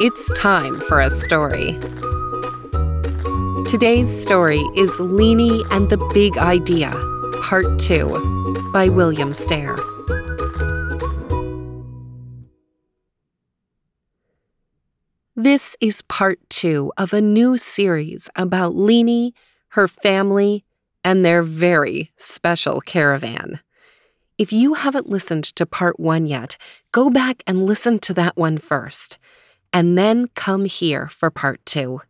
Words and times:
It's 0.00 0.28
time 0.32 0.80
for 0.80 0.98
a 0.98 1.08
story. 1.08 1.78
Today's 3.64 4.10
story 4.10 4.58
is 4.74 4.90
Leanie 4.98 5.62
and 5.70 5.88
the 5.88 5.98
Big 6.12 6.36
Idea, 6.36 6.90
Part 7.42 7.78
2, 7.78 8.70
by 8.72 8.88
William 8.88 9.32
Stair. 9.32 9.76
This 15.36 15.76
is 15.80 16.02
part 16.02 16.40
two 16.50 16.92
of 16.96 17.12
a 17.12 17.20
new 17.20 17.56
series 17.56 18.28
about 18.34 18.74
Leanie, 18.74 19.32
her 19.68 19.86
family, 19.86 20.64
and 21.04 21.24
their 21.24 21.44
very 21.44 22.10
special 22.16 22.80
caravan. 22.80 23.60
If 24.38 24.52
you 24.52 24.74
haven't 24.74 25.08
listened 25.08 25.44
to 25.44 25.64
part 25.64 26.00
one 26.00 26.26
yet, 26.26 26.56
go 26.90 27.10
back 27.10 27.44
and 27.46 27.64
listen 27.64 28.00
to 28.00 28.14
that 28.14 28.36
one 28.36 28.58
first, 28.58 29.18
and 29.74 29.98
then 29.98 30.28
come 30.36 30.66
here 30.66 31.08
for 31.08 31.30
part 31.30 31.66
two. 31.66 32.00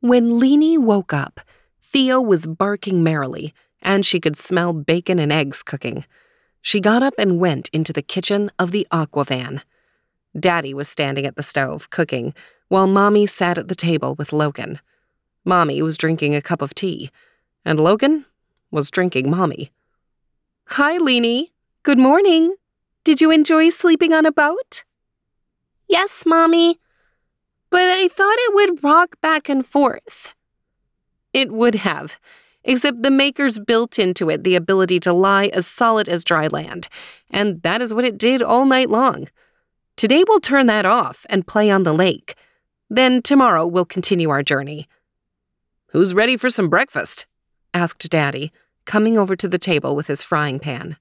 When 0.00 0.40
Leanie 0.40 0.76
woke 0.76 1.12
up, 1.12 1.40
Theo 1.80 2.20
was 2.20 2.48
barking 2.48 3.04
merrily, 3.04 3.54
and 3.80 4.04
she 4.04 4.18
could 4.18 4.36
smell 4.36 4.72
bacon 4.72 5.20
and 5.20 5.30
eggs 5.30 5.62
cooking. 5.62 6.04
She 6.60 6.80
got 6.80 7.04
up 7.04 7.14
and 7.16 7.38
went 7.38 7.68
into 7.72 7.92
the 7.92 8.02
kitchen 8.02 8.50
of 8.58 8.72
the 8.72 8.88
Aquavan. 8.90 9.62
Daddy 10.38 10.74
was 10.74 10.88
standing 10.88 11.24
at 11.24 11.36
the 11.36 11.42
stove, 11.44 11.90
cooking, 11.90 12.34
while 12.66 12.88
Mommy 12.88 13.26
sat 13.26 13.56
at 13.56 13.68
the 13.68 13.74
table 13.76 14.16
with 14.16 14.32
Logan. 14.32 14.80
Mommy 15.44 15.80
was 15.80 15.96
drinking 15.96 16.34
a 16.34 16.42
cup 16.42 16.60
of 16.60 16.74
tea, 16.74 17.10
and 17.64 17.78
Logan 17.78 18.24
was 18.72 18.90
drinking 18.90 19.30
Mommy. 19.30 19.70
Hi, 20.70 20.98
Leanie. 20.98 21.50
Good 21.84 21.98
morning. 21.98 22.56
Did 23.04 23.20
you 23.20 23.32
enjoy 23.32 23.70
sleeping 23.70 24.12
on 24.12 24.26
a 24.26 24.32
boat? 24.32 24.84
Yes, 25.88 26.24
Mommy. 26.24 26.78
But 27.68 27.80
I 27.80 28.06
thought 28.06 28.36
it 28.38 28.54
would 28.54 28.84
rock 28.84 29.20
back 29.20 29.48
and 29.48 29.66
forth. 29.66 30.34
It 31.32 31.50
would 31.50 31.76
have, 31.76 32.18
except 32.62 33.02
the 33.02 33.10
makers 33.10 33.58
built 33.58 33.98
into 33.98 34.30
it 34.30 34.44
the 34.44 34.54
ability 34.54 35.00
to 35.00 35.12
lie 35.12 35.46
as 35.46 35.66
solid 35.66 36.08
as 36.08 36.22
dry 36.22 36.46
land, 36.46 36.88
and 37.28 37.60
that 37.62 37.82
is 37.82 37.92
what 37.92 38.04
it 38.04 38.18
did 38.18 38.40
all 38.40 38.66
night 38.66 38.90
long. 38.90 39.26
Today 39.96 40.22
we'll 40.28 40.40
turn 40.40 40.66
that 40.66 40.86
off 40.86 41.26
and 41.28 41.46
play 41.46 41.70
on 41.70 41.82
the 41.82 41.94
lake. 41.94 42.34
Then 42.88 43.20
tomorrow 43.20 43.66
we'll 43.66 43.84
continue 43.84 44.30
our 44.30 44.42
journey. 44.42 44.86
Who's 45.88 46.14
ready 46.14 46.36
for 46.36 46.50
some 46.50 46.68
breakfast? 46.68 47.26
asked 47.74 48.08
Daddy, 48.10 48.52
coming 48.84 49.18
over 49.18 49.34
to 49.34 49.48
the 49.48 49.58
table 49.58 49.96
with 49.96 50.06
his 50.06 50.22
frying 50.22 50.58
pan. 50.60 50.98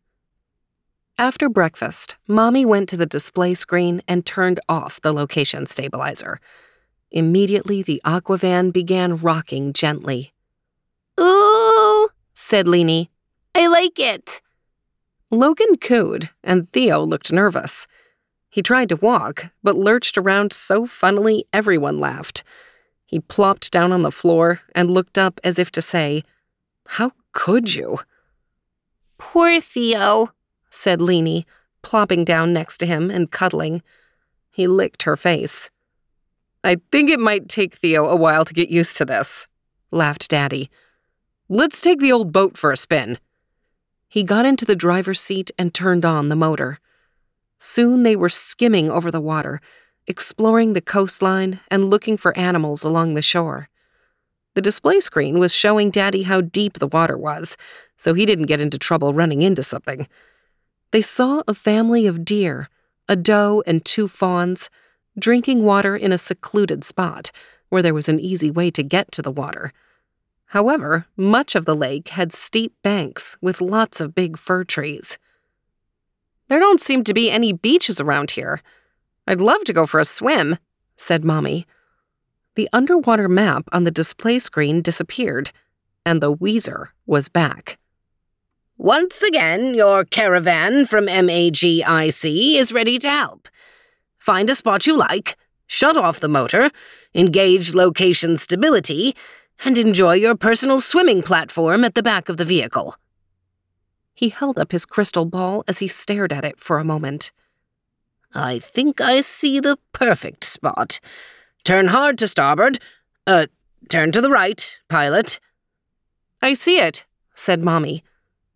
After 1.21 1.49
breakfast, 1.49 2.15
Mommy 2.27 2.65
went 2.65 2.89
to 2.89 2.97
the 2.97 3.05
display 3.05 3.53
screen 3.53 4.01
and 4.07 4.25
turned 4.25 4.59
off 4.67 4.99
the 4.99 5.13
location 5.13 5.67
stabilizer. 5.67 6.39
Immediately, 7.11 7.83
the 7.83 8.01
Aquavan 8.03 8.73
began 8.73 9.17
rocking 9.17 9.71
gently. 9.71 10.33
Ooh, 11.19 12.09
said 12.33 12.65
Leanie. 12.65 13.09
I 13.53 13.67
like 13.67 13.99
it. 13.99 14.41
Logan 15.29 15.75
cooed, 15.75 16.31
and 16.43 16.71
Theo 16.71 17.03
looked 17.03 17.31
nervous. 17.31 17.87
He 18.49 18.63
tried 18.63 18.89
to 18.89 18.95
walk, 18.95 19.51
but 19.61 19.75
lurched 19.75 20.17
around 20.17 20.51
so 20.51 20.87
funnily 20.87 21.45
everyone 21.53 21.99
laughed. 21.99 22.43
He 23.05 23.19
plopped 23.19 23.69
down 23.69 23.91
on 23.91 24.01
the 24.01 24.09
floor 24.09 24.61
and 24.73 24.89
looked 24.89 25.19
up 25.19 25.39
as 25.43 25.59
if 25.59 25.71
to 25.73 25.83
say, 25.83 26.23
How 26.87 27.11
could 27.31 27.75
you? 27.75 27.99
Poor 29.19 29.61
Theo, 29.61 30.31
said 30.71 30.99
Leanie, 30.99 31.45
plopping 31.83 32.25
down 32.25 32.53
next 32.53 32.79
to 32.79 32.87
him 32.87 33.11
and 33.11 33.29
cuddling. 33.29 33.83
He 34.49 34.65
licked 34.65 35.03
her 35.03 35.15
face. 35.15 35.69
I 36.63 36.77
think 36.91 37.09
it 37.09 37.19
might 37.19 37.49
take 37.49 37.75
Theo 37.75 38.05
a 38.05 38.15
while 38.15 38.45
to 38.45 38.53
get 38.53 38.69
used 38.69 38.97
to 38.97 39.05
this, 39.05 39.47
laughed 39.91 40.29
Daddy. 40.29 40.69
Let's 41.49 41.81
take 41.81 41.99
the 41.99 42.11
old 42.11 42.31
boat 42.31 42.57
for 42.57 42.71
a 42.71 42.77
spin. 42.77 43.19
He 44.07 44.23
got 44.23 44.45
into 44.45 44.65
the 44.65 44.75
driver's 44.75 45.19
seat 45.19 45.51
and 45.57 45.73
turned 45.73 46.05
on 46.05 46.29
the 46.29 46.35
motor. 46.35 46.79
Soon 47.57 48.03
they 48.03 48.15
were 48.15 48.29
skimming 48.29 48.89
over 48.89 49.11
the 49.11 49.21
water, 49.21 49.61
exploring 50.07 50.73
the 50.73 50.81
coastline 50.81 51.59
and 51.69 51.89
looking 51.89 52.17
for 52.17 52.37
animals 52.37 52.83
along 52.83 53.13
the 53.13 53.21
shore. 53.21 53.69
The 54.53 54.61
display 54.61 54.99
screen 54.99 55.39
was 55.39 55.55
showing 55.55 55.91
Daddy 55.91 56.23
how 56.23 56.41
deep 56.41 56.79
the 56.79 56.87
water 56.87 57.17
was, 57.17 57.55
so 57.95 58.13
he 58.13 58.25
didn't 58.25 58.47
get 58.47 58.59
into 58.59 58.77
trouble 58.77 59.13
running 59.13 59.41
into 59.41 59.63
something. 59.63 60.07
They 60.91 61.01
saw 61.01 61.43
a 61.47 61.53
family 61.53 62.05
of 62.05 62.25
deer, 62.25 62.69
a 63.07 63.15
doe 63.15 63.63
and 63.65 63.83
two 63.83 64.07
fawns, 64.07 64.69
drinking 65.17 65.63
water 65.63 65.95
in 65.95 66.11
a 66.11 66.17
secluded 66.17 66.83
spot 66.83 67.31
where 67.69 67.81
there 67.81 67.93
was 67.93 68.09
an 68.09 68.19
easy 68.19 68.51
way 68.51 68.69
to 68.71 68.83
get 68.83 69.11
to 69.13 69.21
the 69.21 69.31
water. 69.31 69.71
However, 70.47 71.05
much 71.15 71.55
of 71.55 71.65
the 71.65 71.75
lake 71.75 72.09
had 72.09 72.33
steep 72.33 72.73
banks 72.83 73.37
with 73.41 73.61
lots 73.61 74.01
of 74.01 74.13
big 74.13 74.37
fir 74.37 74.65
trees. 74.65 75.17
There 76.49 76.59
don't 76.59 76.81
seem 76.81 77.05
to 77.05 77.13
be 77.13 77.31
any 77.31 77.53
beaches 77.53 78.01
around 78.01 78.31
here, 78.31 78.61
I'd 79.27 79.39
love 79.39 79.63
to 79.65 79.73
go 79.73 79.85
for 79.85 79.99
a 79.99 80.05
swim, 80.05 80.57
said 80.95 81.23
Mommy. 81.23 81.65
The 82.55 82.67
underwater 82.73 83.29
map 83.29 83.63
on 83.71 83.83
the 83.83 83.91
display 83.91 84.39
screen 84.39 84.81
disappeared, 84.81 85.51
and 86.05 86.21
the 86.21 86.35
Weezer 86.35 86.89
was 87.05 87.29
back. 87.29 87.77
Once 88.83 89.21
again, 89.21 89.75
your 89.75 90.03
caravan 90.03 90.87
from 90.87 91.05
MAGIC 91.05 92.55
is 92.55 92.73
ready 92.73 92.97
to 92.97 93.07
help. 93.07 93.47
Find 94.17 94.49
a 94.49 94.55
spot 94.55 94.87
you 94.87 94.97
like, 94.97 95.37
shut 95.67 95.95
off 95.95 96.19
the 96.19 96.27
motor, 96.27 96.71
engage 97.13 97.75
location 97.75 98.39
stability, 98.39 99.15
and 99.63 99.77
enjoy 99.77 100.13
your 100.13 100.35
personal 100.35 100.79
swimming 100.79 101.21
platform 101.21 101.83
at 101.83 101.93
the 101.93 102.01
back 102.01 102.27
of 102.27 102.37
the 102.37 102.43
vehicle. 102.43 102.95
He 104.15 104.29
held 104.29 104.57
up 104.57 104.71
his 104.71 104.87
crystal 104.87 105.25
ball 105.25 105.63
as 105.67 105.77
he 105.77 105.87
stared 105.87 106.33
at 106.33 106.43
it 106.43 106.59
for 106.59 106.79
a 106.79 106.83
moment. 106.83 107.31
I 108.33 108.57
think 108.57 108.99
I 108.99 109.21
see 109.21 109.59
the 109.59 109.77
perfect 109.93 110.43
spot. 110.43 110.99
Turn 111.63 111.89
hard 111.89 112.17
to 112.17 112.27
starboard. 112.27 112.79
Uh, 113.27 113.45
turn 113.89 114.11
to 114.11 114.21
the 114.21 114.31
right, 114.31 114.79
pilot. 114.89 115.39
I 116.41 116.53
see 116.53 116.79
it, 116.79 117.05
said 117.35 117.61
Mommy. 117.61 118.03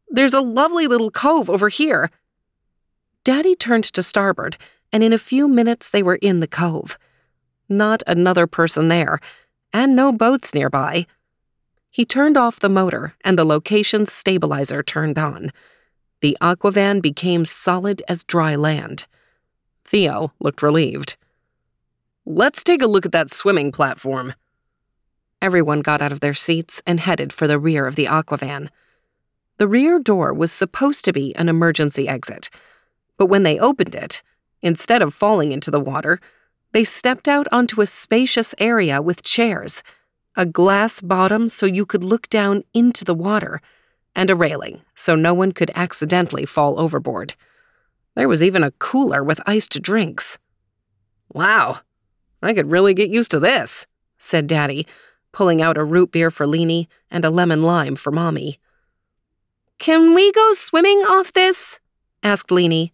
There's 0.07 0.33
a 0.33 0.41
lovely 0.41 0.88
little 0.88 1.11
cove 1.11 1.49
over 1.49 1.69
here. 1.69 2.09
Daddy 3.23 3.55
turned 3.55 3.85
to 3.85 4.03
starboard, 4.03 4.57
and 4.93 5.03
in 5.03 5.13
a 5.13 5.17
few 5.17 5.47
minutes 5.47 5.89
they 5.89 6.03
were 6.03 6.16
in 6.16 6.39
the 6.39 6.47
cove. 6.47 6.97
Not 7.67 8.03
another 8.05 8.47
person 8.47 8.88
there, 8.88 9.19
and 9.73 9.95
no 9.95 10.11
boats 10.11 10.53
nearby. 10.53 11.07
He 11.89 12.05
turned 12.05 12.38
off 12.38 12.59
the 12.59 12.69
motor, 12.69 13.16
and 13.23 13.38
the 13.38 13.45
location 13.45 14.05
stabilizer 14.05 14.83
turned 14.83 15.17
on. 15.17 15.51
The 16.22 16.37
Aquavan 16.41 17.01
became 17.01 17.45
solid 17.45 18.03
as 18.07 18.23
dry 18.23 18.55
land. 18.55 19.07
Theo 19.85 20.34
looked 20.40 20.61
relieved. 20.61 21.17
Let's 22.25 22.63
take 22.63 22.81
a 22.81 22.87
look 22.87 23.05
at 23.05 23.11
that 23.11 23.29
swimming 23.29 23.72
platform. 23.72 24.34
Everyone 25.41 25.81
got 25.81 26.02
out 26.02 26.11
of 26.11 26.22
their 26.22 26.34
seats 26.34 26.81
and 26.87 26.99
headed 26.99 27.31
for 27.31 27.47
the 27.47 27.59
rear 27.59 27.85
of 27.85 27.96
the 27.96 28.05
Aquavan. 28.05 28.69
The 29.57 29.67
rear 29.67 29.99
door 29.99 30.34
was 30.34 30.52
supposed 30.52 31.05
to 31.05 31.13
be 31.13 31.34
an 31.35 31.47
emergency 31.47 32.07
exit, 32.09 32.49
but 33.17 33.28
when 33.28 33.43
they 33.43 33.57
opened 33.57 33.96
it, 33.96 34.22
instead 34.61 35.02
of 35.02 35.13
falling 35.13 35.53
into 35.53 35.72
the 35.72 35.79
water, 35.79 36.19
they 36.73 36.84
stepped 36.84 37.29
out 37.29 37.47
onto 37.53 37.79
a 37.79 37.85
spacious 37.85 38.53
area 38.57 39.02
with 39.02 39.23
chairs, 39.23 39.81
a 40.35 40.46
glass 40.46 40.99
bottom 40.99 41.47
so 41.47 41.66
you 41.66 41.85
could 41.85 42.03
look 42.03 42.28
down 42.28 42.63
into 42.73 43.05
the 43.05 43.13
water, 43.13 43.61
and 44.13 44.29
a 44.29 44.35
railing 44.35 44.81
so 44.93 45.16
no 45.16 45.34
one 45.34 45.53
could 45.53 45.72
accidentally 45.73 46.46
fall 46.46 46.78
overboard. 46.78 47.35
There 48.16 48.28
was 48.28 48.43
even 48.43 48.61
a 48.61 48.72
cooler 48.72 49.23
with 49.23 49.40
iced 49.46 49.81
drinks. 49.81 50.37
Wow, 51.31 51.79
I 52.41 52.53
could 52.53 52.72
really 52.72 52.93
get 52.93 53.09
used 53.09 53.31
to 53.31 53.40
this, 53.40 53.87
said 54.17 54.47
Daddy, 54.47 54.85
pulling 55.31 55.61
out 55.61 55.78
a 55.78 55.84
root 55.85 56.11
beer 56.11 56.29
for 56.29 56.46
Leanie 56.46 56.87
and 57.09 57.23
a 57.23 57.29
lemon 57.29 57.63
lime 57.63 57.96
for 57.96 58.11
Mommy. 58.11 58.59
Can 59.79 60.13
we 60.13 60.31
go 60.31 60.53
swimming 60.53 60.99
off 60.99 61.33
this? 61.33 61.79
asked 62.23 62.49
Leanie. 62.49 62.91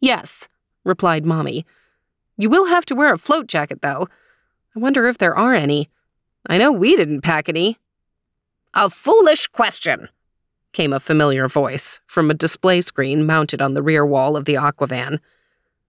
Yes, 0.00 0.48
replied 0.84 1.24
Mommy. 1.24 1.64
You 2.36 2.50
will 2.50 2.66
have 2.66 2.84
to 2.86 2.94
wear 2.94 3.12
a 3.12 3.18
float 3.18 3.46
jacket, 3.46 3.82
though. 3.82 4.08
I 4.74 4.78
wonder 4.78 5.06
if 5.06 5.18
there 5.18 5.36
are 5.36 5.54
any. 5.54 5.88
I 6.46 6.58
know 6.58 6.72
we 6.72 6.96
didn't 6.96 7.20
pack 7.20 7.48
any. 7.48 7.78
A 8.74 8.90
foolish 8.90 9.46
question, 9.48 10.08
came 10.72 10.92
a 10.92 11.00
familiar 11.00 11.46
voice 11.48 12.00
from 12.06 12.30
a 12.30 12.34
display 12.34 12.80
screen 12.80 13.26
mounted 13.26 13.62
on 13.62 13.74
the 13.74 13.82
rear 13.82 14.04
wall 14.04 14.36
of 14.36 14.44
the 14.44 14.54
Aquavan. 14.54 15.18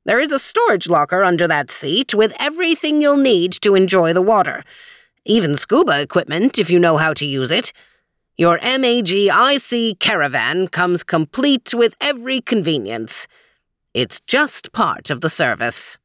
There 0.06 0.20
is 0.20 0.34
a 0.34 0.40
storage 0.40 0.90
locker 0.90 1.24
under 1.24 1.48
that 1.48 1.72
seat 1.72 2.14
with 2.14 2.36
everything 2.40 3.02
you'll 3.02 3.18
need 3.18 3.54
to 3.62 3.76
enjoy 3.76 4.14
the 4.14 4.22
water. 4.22 4.64
Even 5.26 5.56
scuba 5.56 6.02
equipment 6.02 6.60
if 6.60 6.70
you 6.70 6.78
know 6.78 6.98
how 6.98 7.14
to 7.14 7.26
use 7.26 7.52
it. 7.52 7.72
Your 8.36 8.58
MAGIC 8.64 10.00
caravan 10.00 10.68
comes 10.68 11.04
complete 11.04 11.72
with 11.72 11.94
every 12.02 12.42
convenience. 12.42 13.28
It's 13.94 14.22
just 14.22 14.72
part 14.72 15.12
of 15.12 15.22
the 15.22 15.30
service. 15.30 16.00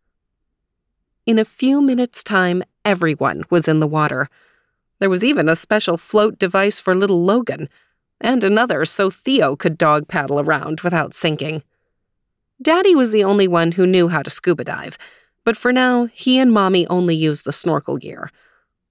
In 1.24 1.38
a 1.38 1.44
few 1.46 1.80
minutes' 1.80 2.22
time, 2.22 2.62
everyone 2.84 3.44
was 3.48 3.66
in 3.66 3.80
the 3.80 3.86
water. 3.86 4.28
There 4.98 5.08
was 5.08 5.24
even 5.24 5.48
a 5.48 5.54
special 5.54 5.96
float 5.96 6.38
device 6.38 6.80
for 6.80 6.94
little 6.94 7.24
Logan, 7.24 7.70
and 8.20 8.44
another 8.44 8.84
so 8.84 9.08
Theo 9.08 9.56
could 9.56 9.78
dog 9.78 10.06
paddle 10.06 10.38
around 10.38 10.82
without 10.82 11.14
sinking. 11.14 11.62
Daddy 12.60 12.94
was 12.94 13.10
the 13.10 13.24
only 13.24 13.48
one 13.48 13.72
who 13.72 13.86
knew 13.86 14.08
how 14.08 14.22
to 14.22 14.28
scuba 14.28 14.64
dive, 14.64 14.98
but 15.44 15.56
for 15.56 15.72
now, 15.72 16.04
he 16.12 16.38
and 16.38 16.52
Mommy 16.52 16.86
only 16.88 17.16
used 17.16 17.46
the 17.46 17.54
snorkel 17.54 17.96
gear. 17.96 18.30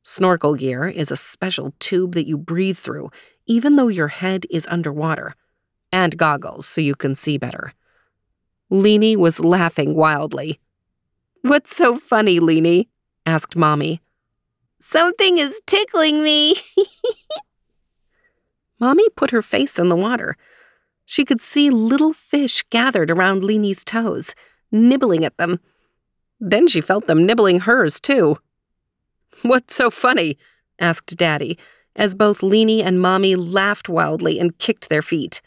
Snorkel 0.08 0.56
gear 0.56 0.88
is 0.88 1.12
a 1.12 1.18
special 1.18 1.74
tube 1.80 2.14
that 2.14 2.26
you 2.26 2.38
breathe 2.38 2.78
through, 2.78 3.12
even 3.46 3.76
though 3.76 3.90
your 3.90 4.08
head 4.08 4.46
is 4.50 4.66
underwater, 4.72 5.36
and 5.92 6.18
goggles 6.18 6.66
so 6.66 6.80
you 6.80 6.96
can 6.96 7.14
see 7.14 7.38
better. 7.38 7.74
Leanie 8.72 9.18
was 9.18 9.42
laughing 9.42 9.96
wildly. 9.96 10.62
What's 11.42 11.76
so 11.76 11.98
funny, 11.98 12.40
Leanie? 12.40 12.88
asked 13.26 13.58
Mommy. 13.58 14.02
Something 14.80 15.40
is 15.40 15.60
tickling 15.68 16.24
me. 16.24 16.56
Mommy 18.80 19.10
put 19.10 19.32
her 19.32 19.42
face 19.42 19.78
in 19.78 19.90
the 19.90 19.96
water. 19.98 20.38
She 21.06 21.26
could 21.26 21.42
see 21.42 21.70
little 21.70 22.14
fish 22.14 22.64
gathered 22.70 23.12
around 23.12 23.44
Leanie's 23.44 23.84
toes, 23.84 24.36
nibbling 24.72 25.26
at 25.26 25.36
them. 25.36 25.60
Then 26.40 26.70
she 26.70 26.80
felt 26.80 27.08
them 27.08 27.26
nibbling 27.26 27.60
hers, 27.60 28.00
too. 28.00 28.38
What's 29.44 29.76
so 29.76 29.90
funny? 29.90 30.38
asked 30.80 31.16
Daddy, 31.18 31.58
as 31.96 32.16
both 32.16 32.42
Leanie 32.42 32.84
and 32.84 33.02
Mommy 33.02 33.36
laughed 33.36 33.90
wildly 33.90 34.40
and 34.40 34.58
kicked 34.58 34.90
their 34.90 35.02
feet. 35.02 35.42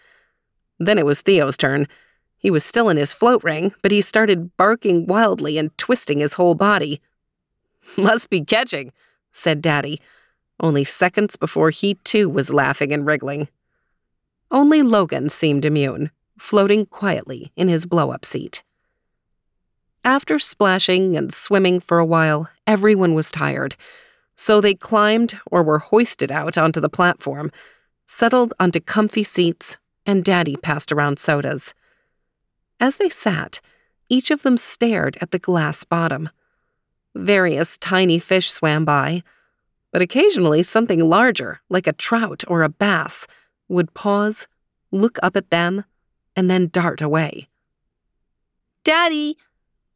Then 0.78 0.98
it 0.98 1.06
was 1.06 1.20
Theo's 1.20 1.56
turn. 1.56 1.87
He 2.37 2.50
was 2.50 2.64
still 2.64 2.88
in 2.88 2.96
his 2.96 3.12
float 3.12 3.42
ring, 3.44 3.75
but 3.82 3.92
he 3.92 4.00
started 4.00 4.56
barking 4.56 5.06
wildly 5.06 5.58
and 5.58 5.76
twisting 5.76 6.20
his 6.20 6.34
whole 6.34 6.54
body. 6.54 7.00
Must 7.96 8.31
be 8.31 8.44
catching, 8.44 8.92
said 9.32 9.60
Daddy, 9.60 10.00
only 10.60 10.84
seconds 10.84 11.37
before 11.37 11.70
he 11.70 11.94
too 11.94 12.28
was 12.28 12.52
laughing 12.52 12.92
and 12.92 13.06
wriggling. 13.06 13.48
Only 14.50 14.82
Logan 14.82 15.28
seemed 15.28 15.64
immune, 15.64 16.10
floating 16.38 16.87
quietly 16.87 17.52
in 17.56 17.69
his 17.69 17.87
blow 17.87 18.10
up 18.10 18.25
seat. 18.25 18.62
After 20.05 20.38
splashing 20.38 21.14
and 21.14 21.32
swimming 21.32 21.79
for 21.79 21.99
a 21.99 22.06
while, 22.06 22.49
everyone 22.67 23.14
was 23.14 23.31
tired, 23.31 23.76
so 24.35 24.58
they 24.58 24.75
climbed 24.75 25.38
or 25.50 25.62
were 25.62 25.79
hoisted 25.79 26.32
out 26.32 26.56
onto 26.56 26.81
the 26.81 26.88
platform, 26.88 27.52
settled 28.06 28.55
onto 28.58 28.81
comfy 28.81 29.23
seats, 29.23 29.76
and 30.06 30.25
Daddy 30.25 30.56
passed 30.56 30.91
around 30.91 31.19
sodas. 31.19 31.75
As 32.81 32.97
they 32.97 33.11
sat, 33.11 33.61
each 34.08 34.31
of 34.31 34.43
them 34.43 34.56
stared 34.56 35.19
at 35.20 35.32
the 35.32 35.38
glass 35.38 35.85
bottom. 35.85 36.31
Various 37.14 37.76
tiny 37.76 38.19
fish 38.19 38.50
swam 38.50 38.87
by, 38.87 39.23
but 39.93 40.00
occasionally 40.00 40.62
something 40.62 41.00
larger, 41.00 41.61
like 41.69 41.87
a 41.87 41.93
trout 41.93 42.43
or 42.49 42.62
a 42.62 42.70
bass, 42.70 43.26
would 43.69 43.93
pause, 43.93 44.47
look 44.91 45.19
up 45.23 45.37
at 45.37 45.50
them, 45.50 45.85
and 46.35 46.50
then 46.50 46.69
dart 46.69 47.02
away. 47.02 47.49
Daddy, 48.82 49.37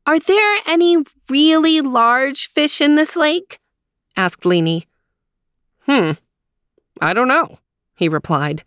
are 0.07 0.19
there 0.19 0.61
any 0.67 0.99
really 1.29 1.81
large 1.81 2.49
fish 2.49 2.81
in 2.81 2.97
this 2.97 3.17
lake? 3.17 3.59
asked 4.17 4.45
Leanie. 4.45 4.85
Hmm, 5.87 6.13
I 7.01 7.15
don't 7.15 7.29
know, 7.29 7.59
he 7.95 8.09
replied. 8.09 8.65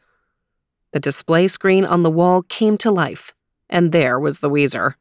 The 0.91 0.99
display 0.99 1.47
screen 1.47 1.85
on 1.85 2.03
the 2.03 2.11
wall 2.11 2.43
came 2.43 2.77
to 2.79 2.91
life, 2.91 3.33
and 3.69 3.91
there 3.91 4.19
was 4.19 4.39
the 4.39 4.49
Weezer. 4.49 4.95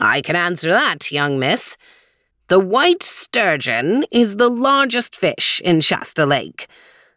I 0.00 0.20
can 0.20 0.36
answer 0.36 0.70
that, 0.70 1.10
young 1.10 1.38
miss. 1.38 1.76
The 2.48 2.60
white 2.60 3.02
sturgeon 3.02 4.04
is 4.10 4.36
the 4.36 4.48
largest 4.48 5.16
fish 5.16 5.60
in 5.64 5.80
Shasta 5.80 6.24
Lake. 6.24 6.66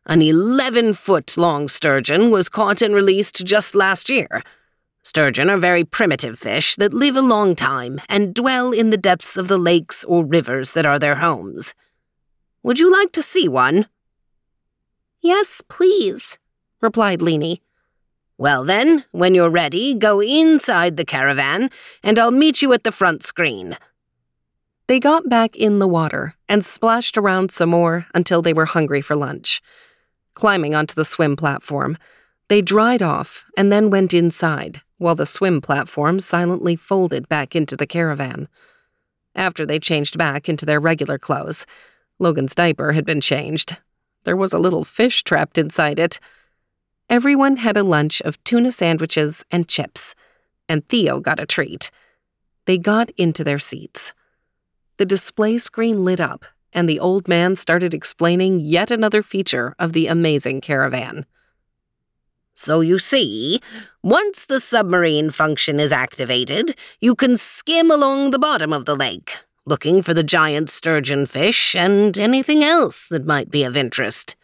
An 0.05 0.21
11 0.21 0.93
foot 0.93 1.37
long 1.37 1.67
sturgeon 1.67 2.31
was 2.31 2.49
caught 2.49 2.81
and 2.81 2.93
released 2.93 3.45
just 3.45 3.75
last 3.75 4.09
year. 4.09 4.41
Sturgeon 5.03 5.49
are 5.49 5.57
very 5.57 5.83
primitive 5.83 6.37
fish 6.37 6.75
that 6.75 6.93
live 6.93 7.15
a 7.15 7.21
long 7.21 7.55
time 7.55 7.99
and 8.07 8.35
dwell 8.35 8.71
in 8.71 8.91
the 8.91 8.97
depths 8.97 9.35
of 9.35 9.47
the 9.47 9.57
lakes 9.57 10.03
or 10.03 10.23
rivers 10.23 10.73
that 10.73 10.85
are 10.85 10.99
their 10.99 11.15
homes. 11.15 11.73
Would 12.61 12.79
you 12.79 12.91
like 12.91 13.11
to 13.13 13.23
see 13.23 13.47
one? 13.47 13.87
Yes, 15.19 15.63
please, 15.67 16.37
replied 16.81 17.19
Leanie. 17.19 17.61
Well, 18.37 18.63
then, 18.63 19.05
when 19.11 19.33
you're 19.33 19.49
ready, 19.49 19.95
go 19.95 20.21
inside 20.21 20.97
the 20.97 21.05
caravan, 21.05 21.69
and 22.03 22.19
I'll 22.19 22.31
meet 22.31 22.61
you 22.61 22.71
at 22.73 22.83
the 22.83 22.91
front 22.91 23.23
screen. 23.23 23.77
They 24.87 24.99
got 24.99 25.29
back 25.29 25.55
in 25.55 25.79
the 25.79 25.87
water 25.87 26.35
and 26.47 26.63
splashed 26.63 27.17
around 27.17 27.51
some 27.51 27.69
more 27.69 28.05
until 28.13 28.41
they 28.41 28.53
were 28.53 28.65
hungry 28.65 29.01
for 29.01 29.15
lunch. 29.15 29.61
Climbing 30.35 30.75
onto 30.75 30.93
the 30.93 31.05
swim 31.05 31.35
platform, 31.35 31.97
they 32.49 32.61
dried 32.61 33.01
off 33.01 33.45
and 33.57 33.71
then 33.71 33.89
went 33.89 34.13
inside 34.13 34.81
while 35.01 35.15
the 35.15 35.25
swim 35.25 35.59
platform 35.59 36.19
silently 36.19 36.75
folded 36.75 37.27
back 37.27 37.55
into 37.55 37.75
the 37.75 37.87
caravan. 37.87 38.47
After 39.33 39.65
they 39.65 39.79
changed 39.79 40.15
back 40.15 40.47
into 40.47 40.63
their 40.63 40.79
regular 40.79 41.17
clothes, 41.17 41.65
Logan's 42.19 42.53
diaper 42.53 42.91
had 42.91 43.03
been 43.03 43.19
changed. 43.19 43.77
There 44.25 44.37
was 44.37 44.53
a 44.53 44.59
little 44.59 44.83
fish 44.83 45.23
trapped 45.23 45.57
inside 45.57 45.97
it. 45.97 46.19
Everyone 47.09 47.57
had 47.57 47.77
a 47.77 47.83
lunch 47.83 48.21
of 48.21 48.41
tuna 48.43 48.71
sandwiches 48.71 49.43
and 49.49 49.67
chips, 49.67 50.13
and 50.69 50.87
Theo 50.87 51.19
got 51.19 51.39
a 51.39 51.47
treat. 51.47 51.89
They 52.65 52.77
got 52.77 53.09
into 53.17 53.43
their 53.43 53.57
seats. 53.57 54.13
The 54.97 55.05
display 55.07 55.57
screen 55.57 56.05
lit 56.05 56.19
up, 56.19 56.45
and 56.73 56.87
the 56.87 56.99
old 56.99 57.27
man 57.27 57.55
started 57.55 57.95
explaining 57.95 58.59
yet 58.59 58.91
another 58.91 59.23
feature 59.23 59.73
of 59.79 59.93
the 59.93 60.05
amazing 60.05 60.61
caravan. 60.61 61.25
So 62.61 62.81
you 62.81 62.99
see, 62.99 63.59
once 64.03 64.45
the 64.45 64.59
submarine 64.59 65.31
function 65.31 65.79
is 65.79 65.91
activated, 65.91 66.75
you 66.99 67.15
can 67.15 67.35
skim 67.35 67.89
along 67.89 68.29
the 68.29 68.37
bottom 68.37 68.71
of 68.71 68.85
the 68.85 68.93
lake, 68.93 69.39
looking 69.65 70.03
for 70.03 70.13
the 70.13 70.23
giant 70.23 70.69
sturgeon 70.69 71.25
fish 71.25 71.75
and 71.75 72.15
anything 72.19 72.63
else 72.63 73.07
that 73.07 73.25
might 73.25 73.49
be 73.49 73.63
of 73.63 73.75
interest. 73.75 74.35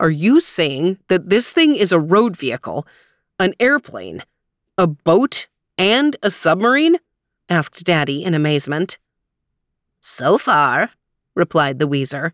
Are 0.00 0.10
you 0.10 0.40
saying 0.40 0.98
that 1.06 1.30
this 1.30 1.52
thing 1.52 1.76
is 1.76 1.92
a 1.92 2.00
road 2.00 2.36
vehicle, 2.36 2.84
an 3.38 3.54
airplane, 3.60 4.24
a 4.76 4.88
boat, 4.88 5.46
and 5.78 6.16
a 6.24 6.30
submarine? 6.32 6.96
asked 7.48 7.84
Daddy 7.84 8.24
in 8.24 8.34
amazement. 8.34 8.98
So 10.00 10.38
far, 10.38 10.90
replied 11.36 11.78
the 11.78 11.86
Weezer. 11.86 12.32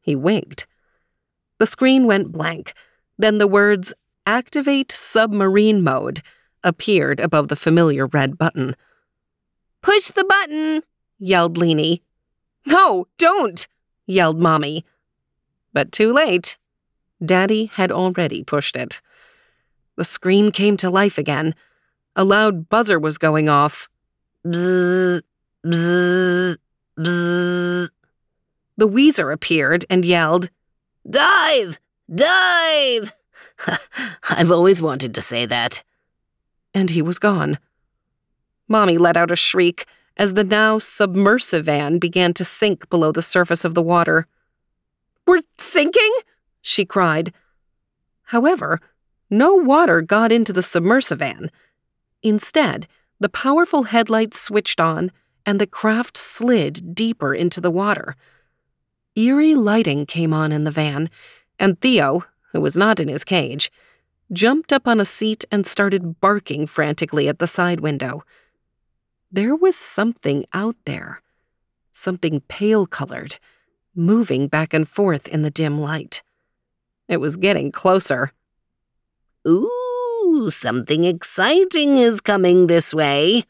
He 0.00 0.16
winked. 0.16 0.66
The 1.58 1.66
screen 1.66 2.06
went 2.06 2.32
blank. 2.32 2.72
Then 3.20 3.36
the 3.36 3.46
words, 3.46 3.92
Activate 4.24 4.90
Submarine 4.90 5.82
Mode, 5.82 6.22
appeared 6.64 7.20
above 7.20 7.48
the 7.48 7.54
familiar 7.56 8.06
red 8.06 8.38
button. 8.38 8.74
Push 9.82 10.06
the 10.06 10.24
button, 10.24 10.80
yelled 11.18 11.58
Leanie. 11.58 12.00
No, 12.64 13.08
don't, 13.18 13.68
yelled 14.06 14.40
Mommy. 14.40 14.86
But 15.74 15.92
too 15.92 16.14
late. 16.14 16.56
Daddy 17.22 17.66
had 17.66 17.92
already 17.92 18.42
pushed 18.42 18.74
it. 18.74 19.02
The 19.96 20.04
screen 20.04 20.50
came 20.50 20.78
to 20.78 20.88
life 20.88 21.18
again. 21.18 21.54
A 22.16 22.24
loud 22.24 22.70
buzzer 22.70 22.98
was 22.98 23.18
going 23.18 23.50
off. 23.50 23.86
Bzzz, 24.46 25.20
bzzz, 25.66 26.56
Bzzz. 26.98 27.90
The 28.78 28.88
Weezer 28.88 29.30
appeared 29.30 29.84
and 29.90 30.06
yelled, 30.06 30.48
Dive! 31.08 31.78
Dive! 32.12 33.12
I've 34.28 34.50
always 34.50 34.82
wanted 34.82 35.14
to 35.14 35.20
say 35.20 35.46
that. 35.46 35.82
And 36.74 36.90
he 36.90 37.02
was 37.02 37.18
gone. 37.18 37.58
Mommy 38.68 38.98
let 38.98 39.16
out 39.16 39.30
a 39.30 39.36
shriek 39.36 39.86
as 40.16 40.34
the 40.34 40.44
now 40.44 40.78
submersivan 40.78 42.00
began 42.00 42.32
to 42.34 42.44
sink 42.44 42.88
below 42.90 43.12
the 43.12 43.22
surface 43.22 43.64
of 43.64 43.74
the 43.74 43.82
water. 43.82 44.26
We're 45.26 45.40
sinking? 45.58 46.12
she 46.62 46.84
cried. 46.84 47.32
However, 48.24 48.80
no 49.30 49.54
water 49.54 50.02
got 50.02 50.32
into 50.32 50.52
the 50.52 50.60
submersivan. 50.60 51.48
Instead, 52.22 52.86
The 53.20 53.28
powerful 53.28 53.82
headlights 53.82 54.40
switched 54.40 54.80
on, 54.80 55.12
and 55.44 55.60
the 55.60 55.66
craft 55.66 56.16
slid 56.16 56.94
deeper 56.94 57.34
into 57.34 57.60
the 57.60 57.70
water. 57.70 58.16
Eerie 59.14 59.54
lighting 59.54 60.06
came 60.06 60.32
on 60.32 60.52
in 60.52 60.64
the 60.64 60.70
van, 60.70 61.10
and 61.60 61.80
Theo, 61.80 62.24
who 62.52 62.60
was 62.60 62.76
not 62.76 62.98
in 62.98 63.06
his 63.06 63.22
cage, 63.22 63.70
jumped 64.32 64.72
up 64.72 64.88
on 64.88 64.98
a 64.98 65.04
seat 65.04 65.44
and 65.52 65.66
started 65.66 66.20
barking 66.20 66.66
frantically 66.66 67.28
at 67.28 67.38
the 67.38 67.46
side 67.46 67.80
window. 67.80 68.24
There 69.30 69.54
was 69.54 69.76
something 69.76 70.46
out 70.52 70.76
there, 70.86 71.22
something 71.92 72.40
pale 72.48 72.86
colored, 72.86 73.38
moving 73.94 74.48
back 74.48 74.72
and 74.72 74.88
forth 74.88 75.28
in 75.28 75.42
the 75.42 75.50
dim 75.50 75.80
light. 75.80 76.22
It 77.06 77.18
was 77.18 77.36
getting 77.36 77.70
closer. 77.70 78.32
Ooh, 79.46 80.48
something 80.48 81.04
exciting 81.04 81.96
is 81.98 82.20
coming 82.20 82.66
this 82.66 82.94
way. 82.94 83.44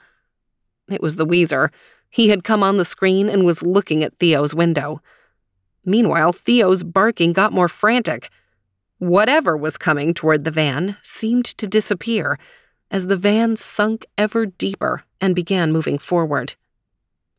It 0.90 1.02
was 1.02 1.17
the 1.17 1.26
Weezer. 1.26 1.71
He 2.09 2.29
had 2.29 2.43
come 2.43 2.62
on 2.62 2.76
the 2.76 2.85
screen 2.85 3.29
and 3.29 3.45
was 3.45 3.62
looking 3.62 4.02
at 4.02 4.19
Theo's 4.19 4.55
window. 4.55 5.00
Meanwhile, 5.85 6.33
Theo's 6.33 6.83
barking 6.83 7.33
got 7.33 7.53
more 7.53 7.69
frantic. 7.69 8.29
Whatever 8.99 9.57
was 9.57 9.79
coming 9.79 10.13
toward 10.13 10.45
the 10.45 10.51
van 10.51 10.97
seemed 11.03 11.47
to 11.47 11.67
disappear 11.67 12.39
as 12.91 13.07
the 13.07 13.17
van 13.17 13.57
sunk 13.57 14.05
ever 14.19 14.47
deeper 14.47 15.05
and 15.21 15.35
began 15.35 15.73
moving 15.73 15.99
forward. 15.99 16.55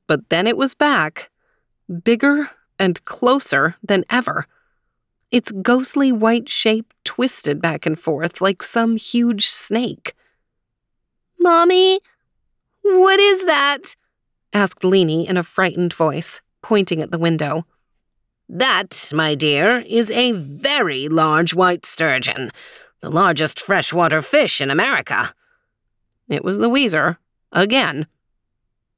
But 0.07 0.29
then 0.29 0.47
it 0.47 0.57
was 0.57 0.73
back, 0.73 1.29
bigger 2.03 2.49
and 2.79 3.03
closer 3.05 3.75
than 3.83 4.05
ever. 4.09 4.47
Its 5.29 5.51
ghostly 5.51 6.11
white 6.11 6.49
shape 6.49 6.93
twisted 7.03 7.61
back 7.61 7.85
and 7.85 7.97
forth 7.97 8.41
like 8.41 8.63
some 8.63 8.97
huge 8.97 9.47
snake. 9.47 10.13
Mommy, 11.39 11.99
what 12.81 13.19
is 13.19 13.45
that? 13.45 13.95
asked 14.53 14.81
Leanie 14.83 15.27
in 15.27 15.37
a 15.37 15.43
frightened 15.43 15.93
voice, 15.93 16.41
pointing 16.61 17.01
at 17.01 17.11
the 17.11 17.19
window. 17.19 17.65
That, 18.53 19.11
my 19.13 19.33
dear, 19.33 19.81
is 19.87 20.11
a 20.11 20.33
very 20.33 21.07
large 21.07 21.53
white 21.53 21.85
sturgeon, 21.85 22.51
the 22.99 23.09
largest 23.09 23.61
freshwater 23.61 24.21
fish 24.21 24.59
in 24.59 24.69
America. 24.69 25.33
It 26.27 26.43
was 26.43 26.59
the 26.59 26.69
Weezer, 26.69 27.15
again. 27.53 28.07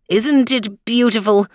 Isn't 0.09 0.51
it 0.51 0.83
beautiful? 0.85 1.45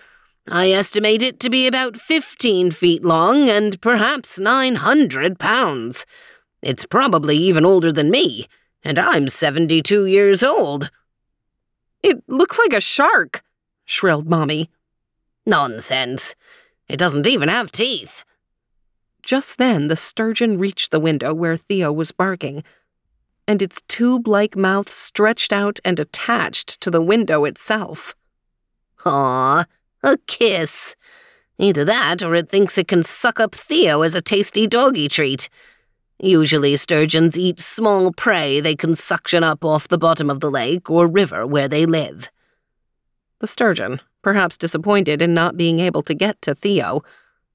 I 0.46 0.70
estimate 0.70 1.22
it 1.22 1.40
to 1.40 1.50
be 1.50 1.66
about 1.66 1.96
15 1.96 2.70
feet 2.70 3.04
long 3.04 3.48
and 3.48 3.80
perhaps 3.80 4.38
900 4.38 5.40
pounds. 5.40 6.06
It's 6.62 6.86
probably 6.86 7.36
even 7.36 7.66
older 7.66 7.90
than 7.90 8.12
me, 8.12 8.46
and 8.84 9.00
I'm 9.00 9.26
72 9.26 10.06
years 10.06 10.44
old. 10.44 10.92
It 12.04 12.22
looks 12.28 12.60
like 12.60 12.72
a 12.72 12.80
shark, 12.80 13.42
shrilled 13.84 14.30
Mommy. 14.30 14.70
Nonsense. 15.44 16.36
It 16.88 16.98
doesn't 16.98 17.26
even 17.26 17.48
have 17.48 17.70
teeth. 17.70 18.24
Just 19.22 19.58
then, 19.58 19.88
the 19.88 19.96
sturgeon 19.96 20.58
reached 20.58 20.90
the 20.90 21.00
window 21.00 21.34
where 21.34 21.56
Theo 21.56 21.92
was 21.92 22.12
barking, 22.12 22.64
and 23.46 23.60
its 23.60 23.82
tube 23.88 24.26
like 24.26 24.56
mouth 24.56 24.90
stretched 24.90 25.52
out 25.52 25.80
and 25.84 25.98
attached 25.98 26.80
to 26.80 26.90
the 26.90 27.02
window 27.02 27.44
itself. 27.44 28.14
Aw, 29.04 29.64
a 30.02 30.18
kiss. 30.26 30.96
Either 31.58 31.84
that 31.84 32.22
or 32.22 32.34
it 32.34 32.48
thinks 32.48 32.78
it 32.78 32.88
can 32.88 33.02
suck 33.02 33.40
up 33.40 33.54
Theo 33.54 34.02
as 34.02 34.14
a 34.14 34.22
tasty 34.22 34.66
doggy 34.66 35.08
treat. 35.08 35.48
Usually, 36.20 36.76
sturgeons 36.76 37.38
eat 37.38 37.60
small 37.60 38.12
prey 38.12 38.60
they 38.60 38.76
can 38.76 38.94
suction 38.94 39.44
up 39.44 39.64
off 39.64 39.88
the 39.88 39.98
bottom 39.98 40.30
of 40.30 40.40
the 40.40 40.50
lake 40.50 40.90
or 40.90 41.06
river 41.06 41.46
where 41.46 41.68
they 41.68 41.86
live. 41.86 42.28
The 43.40 43.46
sturgeon, 43.46 44.00
perhaps 44.28 44.58
disappointed 44.58 45.22
in 45.22 45.32
not 45.32 45.56
being 45.56 45.78
able 45.80 46.02
to 46.02 46.12
get 46.12 46.42
to 46.42 46.54
Theo, 46.54 47.02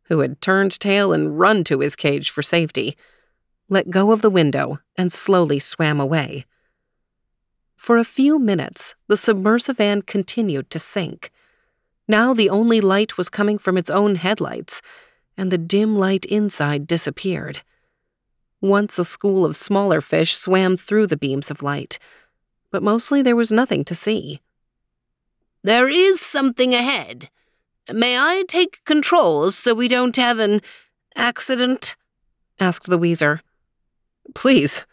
who 0.05 0.21
had 0.21 0.41
turned 0.41 0.79
tail 0.79 1.13
and 1.13 1.37
run 1.37 1.63
to 1.63 1.81
his 1.81 1.95
cage 1.95 2.31
for 2.31 2.41
safety, 2.41 2.97
let 3.69 3.91
go 3.91 4.11
of 4.11 4.23
the 4.23 4.29
window 4.31 4.79
and 4.95 5.13
slowly 5.13 5.59
swam 5.59 5.99
away. 5.99 6.45
For 7.77 7.99
a 7.99 8.03
few 8.03 8.39
minutes, 8.39 8.95
the 9.07 9.17
submersivan 9.17 10.07
continued 10.07 10.71
to 10.71 10.79
sink. 10.79 11.29
Now 12.07 12.33
the 12.33 12.49
only 12.49 12.81
light 12.81 13.19
was 13.19 13.29
coming 13.29 13.59
from 13.59 13.77
its 13.77 13.91
own 13.91 14.15
headlights, 14.15 14.81
and 15.37 15.51
the 15.51 15.59
dim 15.59 15.95
light 15.95 16.25
inside 16.25 16.87
disappeared. 16.87 17.61
Once 18.61 18.97
a 18.97 19.05
school 19.05 19.45
of 19.45 19.55
smaller 19.55 20.01
fish 20.01 20.35
swam 20.35 20.75
through 20.75 21.05
the 21.05 21.17
beams 21.17 21.51
of 21.51 21.61
light, 21.61 21.99
but 22.71 22.81
mostly 22.81 23.21
there 23.21 23.35
was 23.35 23.51
nothing 23.51 23.85
to 23.85 23.93
see. 23.93 24.41
There 25.63 25.87
is 25.87 26.19
something 26.19 26.73
ahead. 26.73 27.29
May 27.91 28.17
I 28.17 28.43
take 28.47 28.83
controls 28.85 29.55
so 29.55 29.73
we 29.73 29.87
don't 29.87 30.15
have 30.17 30.39
an 30.39 30.61
accident? 31.15 31.95
asked 32.59 32.89
the 32.89 32.99
Weezer. 32.99 33.39
Please, 34.35 34.85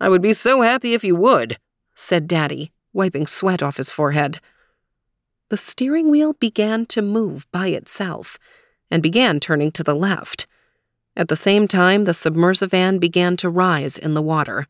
I 0.00 0.08
would 0.08 0.22
be 0.22 0.32
so 0.32 0.62
happy 0.62 0.94
if 0.94 1.04
you 1.04 1.16
would, 1.16 1.58
said 1.94 2.26
Daddy, 2.26 2.72
wiping 2.92 3.26
sweat 3.26 3.62
off 3.62 3.76
his 3.76 3.90
forehead. 3.90 4.40
The 5.48 5.56
steering 5.56 6.10
wheel 6.10 6.32
began 6.32 6.86
to 6.86 7.02
move 7.02 7.46
by 7.52 7.68
itself 7.68 8.38
and 8.90 9.02
began 9.02 9.38
turning 9.38 9.70
to 9.72 9.84
the 9.84 9.94
left. 9.94 10.46
At 11.16 11.28
the 11.28 11.36
same 11.36 11.66
time, 11.68 12.04
the 12.04 12.12
submersive 12.12 12.70
submersivan 12.70 13.00
began 13.00 13.36
to 13.38 13.48
rise 13.48 13.96
in 13.96 14.14
the 14.14 14.22
water. 14.22 14.66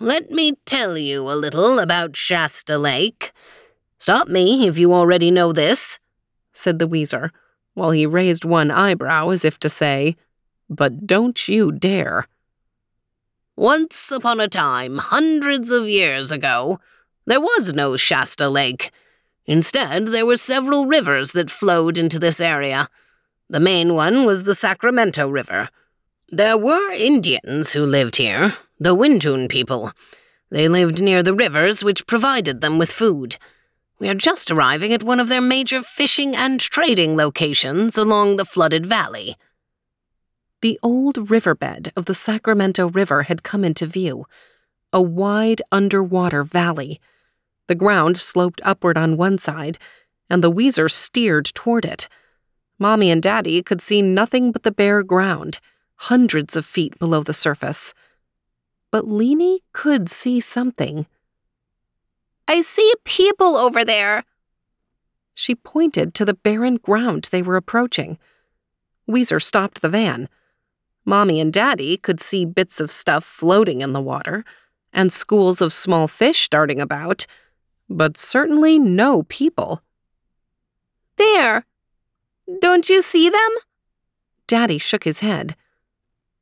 Let 0.00 0.30
me 0.30 0.54
tell 0.64 0.96
you 0.96 1.28
a 1.28 1.34
little 1.34 1.80
about 1.80 2.16
Shasta 2.16 2.78
Lake. 2.78 3.32
Stop 3.98 4.28
me 4.28 4.66
if 4.66 4.78
you 4.78 4.92
already 4.92 5.30
know 5.30 5.52
this, 5.52 5.98
said 6.52 6.78
the 6.78 6.88
Weezer, 6.88 7.30
while 7.74 7.90
he 7.90 8.06
raised 8.06 8.44
one 8.44 8.70
eyebrow 8.70 9.30
as 9.30 9.44
if 9.44 9.58
to 9.60 9.68
say, 9.68 10.16
But 10.70 11.06
don't 11.06 11.48
you 11.48 11.72
dare. 11.72 12.26
Once 13.56 14.12
upon 14.12 14.38
a 14.40 14.48
time, 14.48 14.98
hundreds 14.98 15.70
of 15.70 15.88
years 15.88 16.30
ago, 16.30 16.78
there 17.26 17.40
was 17.40 17.74
no 17.74 17.96
Shasta 17.96 18.48
Lake. 18.48 18.92
Instead, 19.46 20.08
there 20.08 20.24
were 20.24 20.36
several 20.36 20.86
rivers 20.86 21.32
that 21.32 21.50
flowed 21.50 21.98
into 21.98 22.18
this 22.18 22.40
area. 22.40 22.88
The 23.50 23.60
main 23.60 23.94
one 23.94 24.24
was 24.24 24.44
the 24.44 24.54
Sacramento 24.54 25.28
River. 25.28 25.70
There 26.28 26.56
were 26.56 26.92
Indians 26.92 27.72
who 27.72 27.84
lived 27.84 28.16
here, 28.16 28.54
the 28.78 28.94
Wintun 28.94 29.48
people. 29.48 29.92
They 30.50 30.68
lived 30.68 31.02
near 31.02 31.22
the 31.22 31.34
rivers, 31.34 31.82
which 31.82 32.06
provided 32.06 32.60
them 32.60 32.78
with 32.78 32.92
food. 32.92 33.36
We 34.00 34.08
are 34.08 34.14
just 34.14 34.50
arriving 34.50 34.92
at 34.92 35.02
one 35.02 35.18
of 35.18 35.28
their 35.28 35.40
major 35.40 35.82
fishing 35.82 36.36
and 36.36 36.60
trading 36.60 37.16
locations 37.16 37.98
along 37.98 38.36
the 38.36 38.44
flooded 38.44 38.86
valley. 38.86 39.36
The 40.62 40.78
old 40.84 41.30
riverbed 41.30 41.92
of 41.96 42.04
the 42.04 42.14
Sacramento 42.14 42.88
River 42.88 43.24
had 43.24 43.42
come 43.42 43.64
into 43.64 43.86
view, 43.86 44.26
a 44.92 45.02
wide 45.02 45.62
underwater 45.72 46.44
valley. 46.44 47.00
The 47.66 47.74
ground 47.74 48.18
sloped 48.18 48.60
upward 48.64 48.96
on 48.96 49.16
one 49.16 49.38
side, 49.38 49.78
and 50.30 50.44
the 50.44 50.52
Weezer 50.52 50.90
steered 50.90 51.46
toward 51.46 51.84
it. 51.84 52.08
Mommy 52.78 53.10
and 53.10 53.22
Daddy 53.22 53.62
could 53.64 53.80
see 53.80 54.00
nothing 54.00 54.52
but 54.52 54.62
the 54.62 54.70
bare 54.70 55.02
ground, 55.02 55.58
hundreds 55.96 56.54
of 56.54 56.64
feet 56.64 56.96
below 57.00 57.24
the 57.24 57.34
surface. 57.34 57.94
But 58.92 59.06
Leanie 59.06 59.60
could 59.72 60.08
see 60.08 60.38
something. 60.38 61.06
I 62.48 62.62
see 62.62 62.90
people 63.04 63.56
over 63.56 63.84
there. 63.84 64.24
She 65.34 65.54
pointed 65.54 66.14
to 66.14 66.24
the 66.24 66.34
barren 66.34 66.76
ground 66.76 67.28
they 67.30 67.42
were 67.42 67.56
approaching. 67.56 68.18
Weezer 69.08 69.40
stopped 69.40 69.82
the 69.82 69.90
van. 69.90 70.30
Mommy 71.04 71.40
and 71.40 71.52
Daddy 71.52 71.98
could 71.98 72.20
see 72.20 72.46
bits 72.46 72.80
of 72.80 72.90
stuff 72.90 73.22
floating 73.22 73.82
in 73.82 73.92
the 73.92 74.00
water 74.00 74.44
and 74.92 75.12
schools 75.12 75.60
of 75.60 75.72
small 75.72 76.08
fish 76.08 76.48
darting 76.48 76.80
about, 76.80 77.26
but 77.88 78.16
certainly 78.16 78.78
no 78.78 79.22
people. 79.24 79.82
There! 81.16 81.66
Don't 82.60 82.88
you 82.88 83.02
see 83.02 83.28
them? 83.28 83.50
Daddy 84.46 84.78
shook 84.78 85.04
his 85.04 85.20
head. 85.20 85.54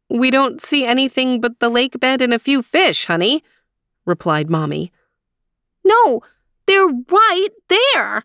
We 0.09 0.31
don't 0.31 0.63
see 0.63 0.85
anything 0.85 1.41
but 1.41 1.59
the 1.59 1.69
lake 1.69 1.99
bed 1.99 2.23
and 2.23 2.33
a 2.33 2.39
few 2.39 2.63
fish, 2.63 3.07
honey, 3.07 3.43
replied 4.05 4.49
Mommy. 4.49 4.93
No, 5.87 6.21
they're 6.67 6.89
right 6.89 7.49
there. 7.69 8.25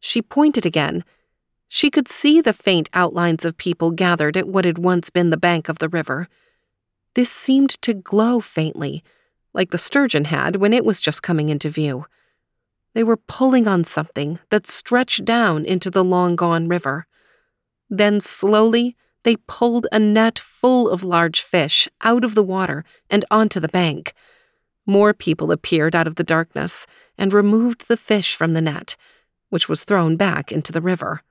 She 0.00 0.20
pointed 0.20 0.66
again. 0.66 1.04
She 1.68 1.90
could 1.90 2.08
see 2.08 2.40
the 2.40 2.52
faint 2.52 2.88
outlines 2.92 3.44
of 3.44 3.56
people 3.56 3.90
gathered 3.92 4.36
at 4.36 4.48
what 4.48 4.64
had 4.64 4.78
once 4.78 5.10
been 5.10 5.30
the 5.30 5.36
bank 5.36 5.68
of 5.68 5.78
the 5.78 5.88
river. 5.88 6.28
This 7.14 7.30
seemed 7.30 7.70
to 7.82 7.94
glow 7.94 8.40
faintly, 8.40 9.04
like 9.52 9.70
the 9.70 9.78
sturgeon 9.78 10.24
had 10.26 10.56
when 10.56 10.72
it 10.72 10.84
was 10.84 11.00
just 11.00 11.22
coming 11.22 11.50
into 11.50 11.68
view. 11.68 12.06
They 12.94 13.04
were 13.04 13.16
pulling 13.16 13.68
on 13.68 13.84
something 13.84 14.38
that 14.50 14.66
stretched 14.66 15.24
down 15.24 15.64
into 15.64 15.90
the 15.90 16.04
long 16.04 16.36
gone 16.36 16.68
river. 16.68 17.06
Then 17.88 18.20
slowly, 18.20 18.96
they 19.22 19.36
pulled 19.46 19.86
a 19.92 19.98
net 19.98 20.38
full 20.38 20.88
of 20.88 21.04
large 21.04 21.42
fish 21.42 21.88
out 22.00 22.24
of 22.24 22.34
the 22.34 22.42
water 22.42 22.84
and 23.10 23.24
onto 23.30 23.60
the 23.60 23.68
bank. 23.68 24.14
More 24.88 25.12
people 25.12 25.52
appeared 25.52 25.94
out 25.94 26.06
of 26.06 26.14
the 26.14 26.24
darkness 26.24 26.86
and 27.18 27.30
removed 27.30 27.88
the 27.88 27.96
fish 27.98 28.34
from 28.34 28.54
the 28.54 28.62
net, 28.62 28.96
which 29.50 29.68
was 29.68 29.84
thrown 29.84 30.16
back 30.16 30.50
into 30.50 30.72
the 30.72 30.80
river. 30.80 31.22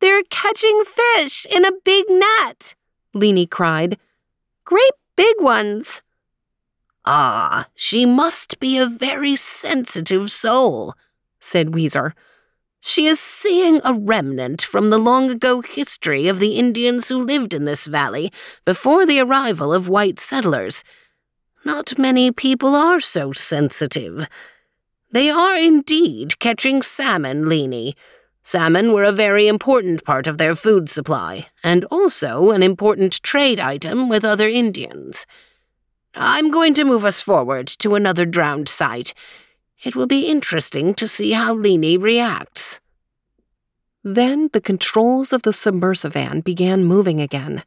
They're 0.00 0.24
catching 0.24 0.82
fish 0.84 1.46
in 1.46 1.64
a 1.64 1.78
big 1.84 2.06
net, 2.08 2.74
Leanie 3.14 3.48
cried. 3.48 3.96
Great 4.64 4.90
big 5.14 5.36
ones. 5.38 6.02
Ah, 7.04 7.68
she 7.76 8.04
must 8.04 8.58
be 8.58 8.76
a 8.76 8.86
very 8.86 9.36
sensitive 9.36 10.28
soul, 10.28 10.94
said 11.38 11.68
Weezer. 11.68 12.12
She 12.80 13.06
is 13.06 13.20
seeing 13.20 13.80
a 13.84 13.94
remnant 13.94 14.62
from 14.62 14.90
the 14.90 14.98
long 14.98 15.30
ago 15.30 15.60
history 15.60 16.26
of 16.26 16.40
the 16.40 16.58
Indians 16.58 17.08
who 17.08 17.22
lived 17.22 17.54
in 17.54 17.64
this 17.64 17.86
valley 17.86 18.32
before 18.64 19.06
the 19.06 19.20
arrival 19.20 19.72
of 19.72 19.88
white 19.88 20.18
settlers. 20.18 20.82
Not 21.64 21.98
many 21.98 22.32
people 22.32 22.74
are 22.74 23.00
so 23.00 23.32
sensitive. 23.32 24.28
They 25.10 25.30
are 25.30 25.56
indeed 25.56 26.38
catching 26.38 26.82
salmon, 26.82 27.44
Leanie. 27.44 27.94
Salmon 28.42 28.92
were 28.92 29.04
a 29.04 29.12
very 29.12 29.46
important 29.46 30.04
part 30.04 30.26
of 30.26 30.38
their 30.38 30.56
food 30.56 30.88
supply, 30.88 31.46
and 31.62 31.84
also 31.84 32.50
an 32.50 32.62
important 32.62 33.22
trade 33.22 33.60
item 33.60 34.08
with 34.08 34.24
other 34.24 34.48
Indians. 34.48 35.26
I'm 36.14 36.50
going 36.50 36.74
to 36.74 36.84
move 36.84 37.04
us 37.04 37.20
forward 37.20 37.68
to 37.68 37.94
another 37.94 38.26
drowned 38.26 38.68
site. 38.68 39.14
It 39.84 39.94
will 39.94 40.08
be 40.08 40.26
interesting 40.26 40.94
to 40.94 41.06
see 41.06 41.32
how 41.32 41.54
Leanie 41.54 42.00
reacts. 42.00 42.80
Then 44.02 44.50
the 44.52 44.60
controls 44.60 45.32
of 45.32 45.42
the 45.42 45.52
submersivan 45.52 46.42
began 46.42 46.84
moving 46.84 47.20
again. 47.20 47.62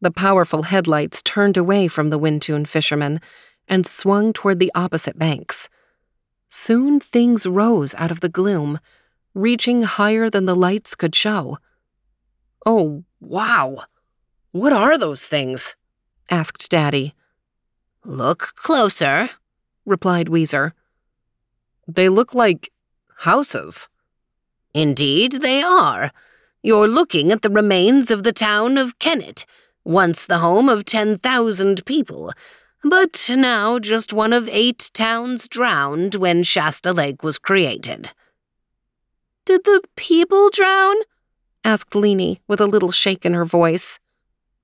The 0.00 0.10
powerful 0.10 0.64
headlights 0.64 1.22
turned 1.22 1.56
away 1.56 1.88
from 1.88 2.10
the 2.10 2.18
Wintun 2.18 2.66
fishermen 2.66 3.20
and 3.66 3.86
swung 3.86 4.32
toward 4.32 4.58
the 4.58 4.72
opposite 4.74 5.18
banks. 5.18 5.68
Soon 6.48 7.00
things 7.00 7.46
rose 7.46 7.94
out 7.96 8.10
of 8.10 8.20
the 8.20 8.28
gloom, 8.28 8.78
reaching 9.34 9.82
higher 9.82 10.30
than 10.30 10.46
the 10.46 10.54
lights 10.54 10.94
could 10.94 11.14
show. 11.14 11.58
Oh, 12.64 13.04
wow! 13.20 13.84
What 14.52 14.72
are 14.72 14.96
those 14.98 15.26
things? 15.26 15.76
asked 16.30 16.70
Daddy. 16.70 17.14
Look 18.04 18.52
closer, 18.54 19.30
replied 19.84 20.28
Weezer. 20.28 20.72
They 21.88 22.08
look 22.08 22.34
like 22.34 22.70
houses. 23.18 23.88
Indeed, 24.74 25.32
they 25.42 25.62
are. 25.62 26.12
You're 26.62 26.88
looking 26.88 27.32
at 27.32 27.42
the 27.42 27.50
remains 27.50 28.10
of 28.10 28.22
the 28.22 28.32
town 28.32 28.76
of 28.78 28.98
Kennett, 28.98 29.46
once 29.86 30.26
the 30.26 30.38
home 30.38 30.68
of 30.68 30.84
10,000 30.84 31.86
people, 31.86 32.32
but 32.82 33.30
now 33.30 33.78
just 33.78 34.12
one 34.12 34.32
of 34.32 34.48
eight 34.50 34.90
towns 34.92 35.46
drowned 35.46 36.16
when 36.16 36.42
Shasta 36.42 36.92
Lake 36.92 37.22
was 37.22 37.38
created. 37.38 38.10
Did 39.44 39.62
the 39.64 39.80
people 39.94 40.50
drown? 40.50 40.96
asked 41.64 41.92
Leanie 41.92 42.40
with 42.48 42.60
a 42.60 42.66
little 42.66 42.90
shake 42.90 43.24
in 43.24 43.32
her 43.34 43.44
voice. 43.44 44.00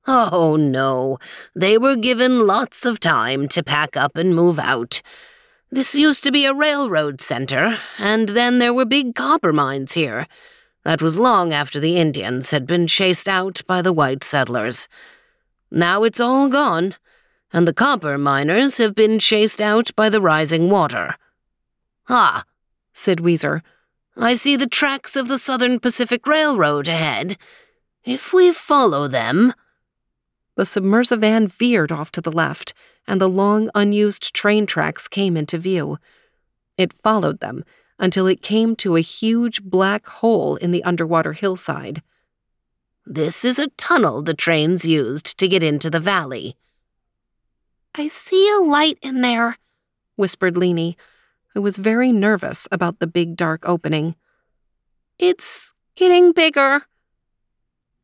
Oh, 0.09 0.57
no. 0.59 1.19
They 1.55 1.79
were 1.79 1.95
given 1.95 2.45
lots 2.45 2.85
of 2.85 2.99
time 2.99 3.47
to 3.49 3.63
pack 3.63 3.97
up 3.97 4.17
and 4.17 4.35
move 4.35 4.59
out. 4.59 5.03
This 5.71 5.95
used 5.95 6.25
to 6.25 6.33
be 6.33 6.45
a 6.45 6.53
railroad 6.53 7.21
center, 7.21 7.79
and 7.97 8.31
then 8.31 8.59
there 8.59 8.75
were 8.75 8.85
big 8.85 9.15
copper 9.15 9.53
mines 9.53 9.93
here. 9.93 10.27
That 10.85 11.01
was 11.01 11.17
long 11.17 11.53
after 11.53 11.79
the 11.79 11.97
Indians 11.97 12.51
had 12.51 12.67
been 12.67 12.89
chased 12.89 13.29
out 13.29 13.63
by 13.69 13.83
the 13.83 13.93
white 13.93 14.25
settlers. 14.25 14.89
Now 15.75 16.05
it's 16.05 16.21
all 16.21 16.51
gone, 16.51 16.97
and 17.51 17.67
the 17.67 17.73
copper 17.73 18.19
miners 18.19 18.77
have 18.77 18.95
been 18.95 19.19
chased 19.19 19.59
out 19.59 19.91
by 19.97 20.11
the 20.11 20.21
rising 20.21 20.69
water. 20.69 21.17
Ah, 22.11 22.45
said 22.93 23.21
Weezer. 23.21 23.63
I 24.15 24.35
see 24.35 24.55
the 24.55 24.69
tracks 24.69 25.17
of 25.17 25.29
the 25.29 25.39
Southern 25.39 25.81
Pacific 25.81 26.27
Railroad 26.27 26.89
ahead. 26.89 27.39
If 28.05 28.35
we 28.35 28.53
follow 28.53 29.09
them. 29.09 29.55
The 30.57 30.65
submersivan 30.65 31.51
veered 31.51 31.91
off 31.91 32.13
to 32.13 32.21
the 32.21 32.31
left 32.31 32.75
and 33.09 33.19
the 33.19 33.29
long 33.29 33.71
unused 33.75 34.35
train 34.35 34.67
tracks 34.67 35.09
came 35.09 35.39
into 35.39 35.57
view. 35.57 35.97
It 36.77 36.93
followed 36.93 37.41
them 37.41 37.65
until 37.99 38.27
it 38.27 38.43
came 38.43 38.77
to 38.77 38.97
a 38.97 39.01
huge 39.01 39.63
black 39.63 40.07
hole 40.07 40.57
in 40.57 40.71
the 40.71 40.85
underwater 40.85 41.33
hillside. 41.33 42.03
This 43.05 43.45
is 43.45 43.59
a 43.59 43.67
tunnel 43.71 44.23
the 44.23 44.35
trains 44.35 44.87
used 44.87 45.37
to 45.39 45.49
get 45.49 45.63
into 45.63 45.91
the 45.91 45.99
valley. 45.99 46.57
I 47.97 48.07
see 48.07 48.49
a 48.49 48.63
light 48.63 48.99
in 49.03 49.23
there, 49.23 49.59
whispered 50.15 50.55
Leanie, 50.55 50.95
who 51.49 51.61
was 51.61 51.79
very 51.79 52.13
nervous 52.13 52.69
about 52.71 53.01
the 53.01 53.09
big 53.09 53.35
dark 53.37 53.69
opening. 53.69 54.15
It's 55.19 55.75
getting 55.97 56.33
bigger. 56.33 56.83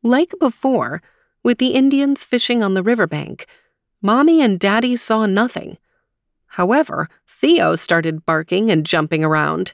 Like 0.03 0.33
before, 0.37 1.01
with 1.43 1.59
the 1.59 1.75
Indians 1.75 2.25
fishing 2.25 2.61
on 2.61 2.73
the 2.73 2.83
riverbank, 2.83 3.45
Mommy 4.01 4.41
and 4.41 4.59
Daddy 4.59 4.97
saw 4.97 5.25
nothing. 5.25 5.77
However, 6.47 7.07
Theo 7.25 7.75
started 7.75 8.25
barking 8.25 8.69
and 8.69 8.85
jumping 8.85 9.23
around. 9.23 9.73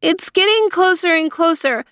It's 0.00 0.30
getting 0.30 0.70
closer 0.70 1.08
and 1.08 1.30
closer. 1.30 1.84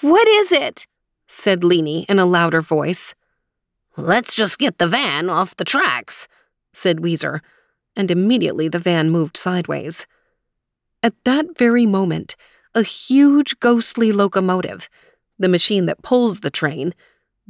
What 0.00 0.28
is 0.28 0.52
it? 0.52 0.86
Said 1.26 1.60
Leanie 1.60 2.04
in 2.08 2.18
a 2.18 2.26
louder 2.26 2.60
voice. 2.60 3.14
Let's 3.96 4.34
just 4.34 4.58
get 4.58 4.78
the 4.78 4.88
van 4.88 5.30
off 5.30 5.56
the 5.56 5.64
tracks, 5.64 6.28
said 6.72 6.98
Weezer, 6.98 7.40
and 7.96 8.10
immediately 8.10 8.68
the 8.68 8.78
van 8.78 9.10
moved 9.10 9.36
sideways. 9.36 10.06
At 11.02 11.14
that 11.24 11.56
very 11.56 11.86
moment, 11.86 12.36
a 12.74 12.82
huge 12.82 13.58
ghostly 13.60 14.12
locomotive, 14.12 14.88
the 15.38 15.48
machine 15.48 15.86
that 15.86 16.02
pulls 16.02 16.40
the 16.40 16.50
train, 16.50 16.94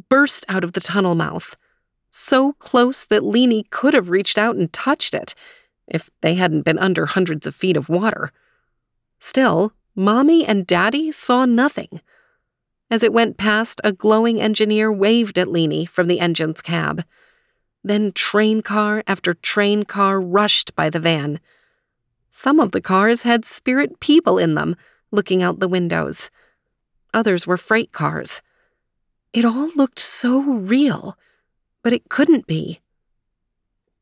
burst 0.09 0.45
out 0.49 0.65
of 0.65 0.73
the 0.73 0.81
tunnel 0.81 1.15
mouth 1.15 1.57
so 2.17 2.55
close 2.55 3.05
that 3.05 3.23
Leanie 3.23 3.69
could 3.71 3.93
have 3.93 4.11
reached 4.11 4.39
out 4.39 4.57
and 4.57 4.73
touched 4.73 5.15
it 5.15 5.35
if 5.87 6.11
they 6.23 6.35
hadn't 6.35 6.62
been 6.62 6.79
under 6.79 7.07
hundreds 7.07 7.47
of 7.47 7.55
feet 7.55 7.77
of 7.77 7.89
water. 7.89 8.33
Still, 9.19 9.73
Mommy 9.95 10.45
and 10.45 10.67
Daddy 10.67 11.12
saw 11.12 11.45
nothing. 11.45 12.01
As 12.90 13.03
it 13.03 13.12
went 13.12 13.37
past, 13.37 13.81
a 13.83 13.92
glowing 13.92 14.40
engineer 14.40 14.92
waved 14.92 15.38
at 15.38 15.49
Leanie 15.49 15.88
from 15.88 16.07
the 16.07 16.20
engine's 16.20 16.62
cab. 16.62 17.05
Then 17.83 18.12
train 18.12 18.62
car 18.62 19.03
after 19.07 19.35
train 19.35 19.85
car 19.85 20.20
rushed 20.20 20.75
by 20.75 20.90
the 20.90 21.01
van. 21.01 21.40
Some 22.29 22.61
of 22.61 22.72
the 22.72 22.81
cars 22.81 23.22
had 23.22 23.44
spirit 23.44 24.01
people 24.01 24.38
in 24.38 24.55
them, 24.55 24.77
looking 25.11 25.42
out 25.42 25.61
the 25.61 25.68
windows. 25.68 26.31
Others 27.14 27.46
were 27.46 27.57
freight 27.57 27.92
cars. 27.92 28.42
It 29.33 29.44
all 29.44 29.70
looked 29.75 29.99
so 29.99 30.40
real 30.40 31.16
but 31.87 31.92
it 31.92 32.09
couldn't 32.09 32.49
be. 32.49 32.81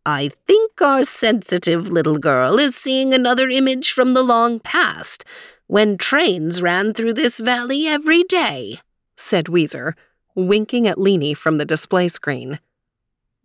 I 0.06 0.30
think 0.46 0.80
our 0.80 1.04
sensitive 1.04 1.90
little 1.90 2.16
girl 2.16 2.58
is 2.58 2.74
seeing 2.74 3.12
another 3.12 3.50
image 3.50 3.92
from 3.92 4.14
the 4.14 4.22
long 4.22 4.58
past, 4.58 5.22
when 5.66 5.96
trains 5.96 6.60
ran 6.60 6.92
through 6.92 7.14
this 7.14 7.40
valley 7.40 7.86
every 7.86 8.22
day, 8.24 8.80
said 9.16 9.46
Weezer, 9.46 9.92
winking 10.34 10.86
at 10.86 10.98
Leanie 10.98 11.36
from 11.36 11.58
the 11.58 11.64
display 11.64 12.08
screen. 12.08 12.58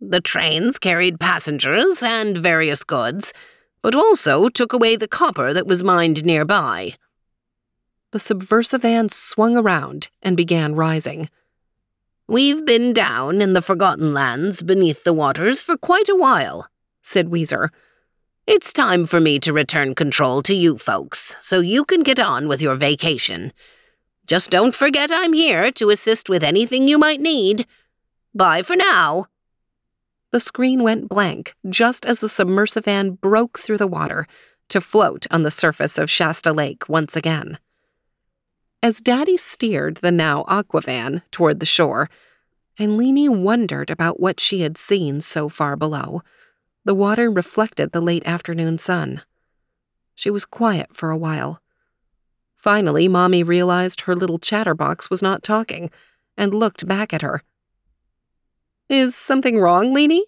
The 0.00 0.20
trains 0.20 0.78
carried 0.78 1.20
passengers 1.20 2.02
and 2.02 2.36
various 2.36 2.84
goods, 2.84 3.32
but 3.82 3.94
also 3.94 4.48
took 4.48 4.72
away 4.72 4.96
the 4.96 5.08
copper 5.08 5.52
that 5.52 5.66
was 5.66 5.84
mined 5.84 6.24
nearby. 6.24 6.94
The 8.12 8.18
submersivan 8.18 9.10
swung 9.10 9.56
around 9.56 10.08
and 10.22 10.36
began 10.36 10.74
rising. 10.74 11.28
We've 12.26 12.64
been 12.64 12.92
down 12.92 13.40
in 13.40 13.52
the 13.52 13.62
Forgotten 13.62 14.12
Lands 14.12 14.62
beneath 14.62 15.04
the 15.04 15.12
waters 15.12 15.62
for 15.62 15.76
quite 15.76 16.08
a 16.08 16.16
while, 16.16 16.68
said 17.02 17.28
Weezer. 17.28 17.68
It's 18.52 18.72
time 18.72 19.06
for 19.06 19.20
me 19.20 19.38
to 19.38 19.52
return 19.52 19.94
control 19.94 20.42
to 20.42 20.52
you 20.52 20.76
folks, 20.76 21.36
so 21.38 21.60
you 21.60 21.84
can 21.84 22.02
get 22.02 22.18
on 22.18 22.48
with 22.48 22.60
your 22.60 22.74
vacation. 22.74 23.52
Just 24.26 24.50
don't 24.50 24.74
forget 24.74 25.08
I'm 25.12 25.34
here 25.34 25.70
to 25.70 25.90
assist 25.90 26.28
with 26.28 26.42
anything 26.42 26.88
you 26.88 26.98
might 26.98 27.20
need. 27.20 27.64
Bye 28.34 28.62
for 28.62 28.74
now. 28.74 29.26
The 30.32 30.40
screen 30.40 30.82
went 30.82 31.08
blank 31.08 31.54
just 31.68 32.04
as 32.04 32.18
the 32.18 32.26
submersivan 32.26 33.20
broke 33.20 33.56
through 33.56 33.78
the 33.78 33.86
water 33.86 34.26
to 34.70 34.80
float 34.80 35.28
on 35.30 35.44
the 35.44 35.52
surface 35.52 35.96
of 35.96 36.10
Shasta 36.10 36.52
Lake 36.52 36.88
once 36.88 37.14
again. 37.14 37.56
As 38.82 39.00
Daddy 39.00 39.36
steered 39.36 39.98
the 39.98 40.10
now 40.10 40.42
Aquavan 40.48 41.22
toward 41.30 41.60
the 41.60 41.66
shore, 41.66 42.10
Leanie 42.80 43.28
wondered 43.28 43.90
about 43.90 44.18
what 44.18 44.40
she 44.40 44.62
had 44.62 44.76
seen 44.76 45.20
so 45.20 45.48
far 45.48 45.76
below. 45.76 46.22
The 46.90 46.94
water 46.94 47.30
reflected 47.30 47.92
the 47.92 48.00
late 48.00 48.26
afternoon 48.26 48.76
sun. 48.76 49.22
She 50.16 50.28
was 50.28 50.44
quiet 50.44 50.88
for 50.92 51.10
a 51.10 51.16
while. 51.16 51.62
Finally, 52.56 53.06
Mommy 53.06 53.44
realized 53.44 54.00
her 54.00 54.16
little 54.16 54.40
chatterbox 54.40 55.08
was 55.08 55.22
not 55.22 55.44
talking 55.44 55.92
and 56.36 56.52
looked 56.52 56.88
back 56.88 57.14
at 57.14 57.22
her. 57.22 57.44
Is 58.88 59.14
something 59.14 59.60
wrong, 59.60 59.94
Leanie? 59.94 60.24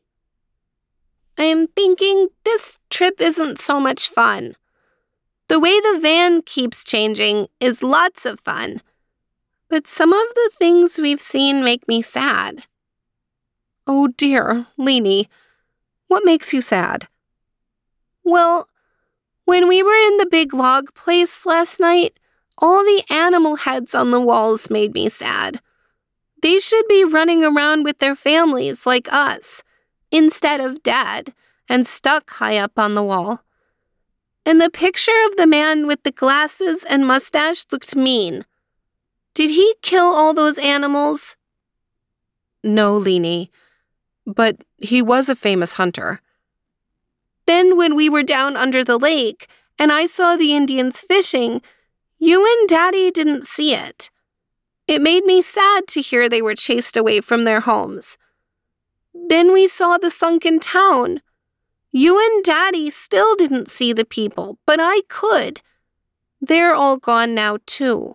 I 1.36 1.46
am 1.46 1.66
thinking 1.66 2.28
this 2.44 2.78
trip 2.90 3.20
isn't 3.20 3.58
so 3.58 3.80
much 3.80 4.08
fun. 4.08 4.54
The 5.48 5.58
way 5.58 5.80
the 5.80 5.98
van 6.00 6.42
keeps 6.42 6.84
changing 6.84 7.48
is 7.58 7.82
lots 7.82 8.24
of 8.24 8.38
fun, 8.38 8.82
but 9.68 9.88
some 9.88 10.12
of 10.12 10.28
the 10.36 10.50
things 10.54 11.00
we've 11.02 11.20
seen 11.20 11.64
make 11.64 11.88
me 11.88 12.02
sad. 12.02 12.66
Oh 13.84 14.06
dear, 14.06 14.68
Leanie, 14.78 15.26
what 16.12 16.26
makes 16.26 16.52
you 16.52 16.60
sad? 16.60 17.08
Well, 18.22 18.68
when 19.46 19.66
we 19.66 19.82
were 19.82 19.96
in 19.96 20.18
the 20.18 20.28
big 20.30 20.52
log 20.52 20.94
place 20.94 21.46
last 21.46 21.80
night, 21.80 22.20
all 22.58 22.84
the 22.84 23.02
animal 23.08 23.56
heads 23.56 23.94
on 23.94 24.10
the 24.10 24.20
walls 24.20 24.68
made 24.68 24.92
me 24.92 25.08
sad. 25.08 25.62
They 26.42 26.58
should 26.58 26.86
be 26.86 27.02
running 27.02 27.42
around 27.42 27.84
with 27.84 27.98
their 27.98 28.14
families 28.14 28.84
like 28.86 29.10
us, 29.10 29.62
instead 30.10 30.60
of 30.60 30.82
dead 30.82 31.32
and 31.66 31.86
stuck 31.86 32.28
high 32.28 32.58
up 32.58 32.78
on 32.78 32.94
the 32.94 33.02
wall. 33.02 33.40
And 34.44 34.60
the 34.60 34.68
picture 34.68 35.20
of 35.30 35.36
the 35.36 35.46
man 35.46 35.86
with 35.86 36.02
the 36.02 36.12
glasses 36.12 36.84
and 36.84 37.06
mustache 37.06 37.64
looked 37.72 37.96
mean. 37.96 38.44
Did 39.32 39.48
he 39.48 39.76
kill 39.80 40.12
all 40.12 40.34
those 40.34 40.58
animals? 40.58 41.38
No, 42.62 43.00
Leanie, 43.00 43.48
but 44.26 44.62
he 44.78 45.02
was 45.02 45.28
a 45.28 45.34
famous 45.34 45.74
hunter. 45.74 46.20
Then, 47.46 47.76
when 47.76 47.96
we 47.96 48.08
were 48.08 48.22
down 48.22 48.56
under 48.56 48.84
the 48.84 48.98
lake 48.98 49.48
and 49.78 49.90
I 49.90 50.06
saw 50.06 50.36
the 50.36 50.54
Indians 50.54 51.00
fishing, 51.00 51.60
you 52.18 52.46
and 52.46 52.68
Daddy 52.68 53.10
didn't 53.10 53.46
see 53.46 53.74
it. 53.74 54.10
It 54.86 55.02
made 55.02 55.24
me 55.24 55.42
sad 55.42 55.86
to 55.88 56.00
hear 56.00 56.28
they 56.28 56.42
were 56.42 56.54
chased 56.54 56.96
away 56.96 57.20
from 57.20 57.44
their 57.44 57.60
homes. 57.60 58.16
Then 59.14 59.52
we 59.52 59.66
saw 59.66 59.98
the 59.98 60.10
sunken 60.10 60.60
town. 60.60 61.20
You 61.90 62.18
and 62.18 62.44
Daddy 62.44 62.90
still 62.90 63.36
didn't 63.36 63.68
see 63.68 63.92
the 63.92 64.04
people, 64.04 64.58
but 64.66 64.78
I 64.80 65.02
could. 65.08 65.62
They're 66.40 66.74
all 66.74 66.96
gone 66.96 67.34
now, 67.34 67.58
too. 67.66 68.14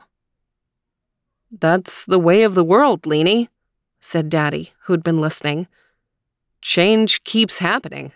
That's 1.52 2.06
the 2.06 2.20
way 2.20 2.44
of 2.44 2.56
the 2.56 2.64
world, 2.64 3.04
Leanie, 3.04 3.48
said 4.00 4.30
Daddy, 4.30 4.72
who'd 4.84 5.04
been 5.04 5.22
listening. 5.22 5.68
Change 6.62 7.24
keeps 7.24 7.60
happening. 7.60 8.12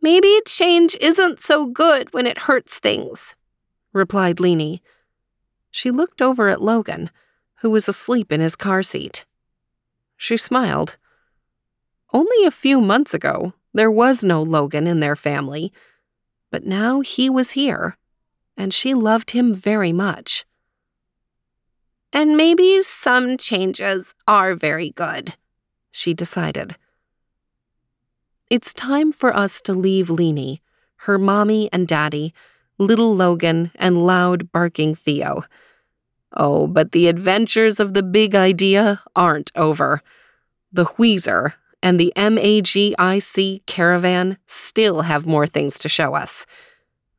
Maybe 0.00 0.40
change 0.46 0.96
isn't 1.00 1.40
so 1.40 1.66
good 1.66 2.12
when 2.12 2.26
it 2.26 2.46
hurts 2.46 2.78
things, 2.78 3.34
replied 3.92 4.36
Leanie. 4.36 4.80
She 5.70 5.90
looked 5.90 6.22
over 6.22 6.48
at 6.48 6.62
Logan, 6.62 7.10
who 7.56 7.70
was 7.70 7.88
asleep 7.88 8.32
in 8.32 8.40
his 8.40 8.56
car 8.56 8.82
seat. 8.82 9.24
She 10.16 10.36
smiled. 10.36 10.96
Only 12.12 12.46
a 12.46 12.50
few 12.50 12.80
months 12.80 13.12
ago, 13.12 13.52
there 13.74 13.90
was 13.90 14.24
no 14.24 14.42
Logan 14.42 14.86
in 14.86 15.00
their 15.00 15.16
family, 15.16 15.72
but 16.50 16.64
now 16.64 17.00
he 17.00 17.28
was 17.28 17.50
here, 17.52 17.96
and 18.56 18.72
she 18.72 18.94
loved 18.94 19.32
him 19.32 19.54
very 19.54 19.92
much. 19.92 20.44
And 22.12 22.36
maybe 22.36 22.82
some 22.82 23.36
changes 23.36 24.14
are 24.26 24.54
very 24.54 24.90
good, 24.90 25.34
she 25.90 26.14
decided. 26.14 26.76
It's 28.48 28.72
time 28.72 29.10
for 29.10 29.34
us 29.34 29.60
to 29.62 29.72
leave 29.72 30.06
Leanie, 30.06 30.60
her 30.98 31.18
mommy 31.18 31.68
and 31.72 31.88
daddy, 31.88 32.32
little 32.78 33.12
Logan, 33.12 33.72
and 33.74 34.06
loud 34.06 34.52
barking 34.52 34.94
Theo. 34.94 35.42
Oh, 36.32 36.68
but 36.68 36.92
the 36.92 37.08
adventures 37.08 37.80
of 37.80 37.94
the 37.94 38.04
big 38.04 38.36
idea 38.36 39.02
aren't 39.16 39.50
over. 39.56 40.00
The 40.72 40.84
Weezer 40.84 41.54
and 41.82 41.98
the 41.98 42.12
MAGIC 42.14 43.66
caravan 43.66 44.38
still 44.46 45.00
have 45.02 45.26
more 45.26 45.48
things 45.48 45.76
to 45.80 45.88
show 45.88 46.14
us. 46.14 46.46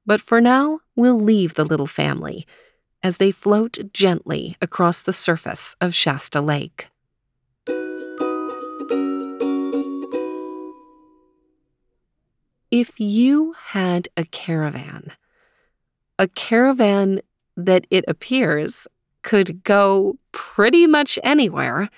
But 0.05 0.21
for 0.21 0.39
now, 0.39 0.79
we'll 0.95 1.19
leave 1.19 1.55
the 1.55 1.65
little 1.65 1.87
family 1.87 2.47
as 3.03 3.17
they 3.17 3.33
float 3.33 3.91
gently 3.91 4.55
across 4.61 5.01
the 5.01 5.11
surface 5.11 5.75
of 5.81 5.93
Shasta 5.93 6.39
Lake. 6.39 6.87
If 12.71 12.99
you 12.99 13.53
had 13.67 14.08
a 14.17 14.25
caravan, 14.25 15.12
a 16.19 16.27
caravan 16.27 17.21
that 17.56 17.88
it 17.89 18.03
appears 18.08 18.88
could 19.23 19.63
go 19.63 20.17
pretty 20.32 20.88
much 20.88 21.17
anywhere 21.23 21.89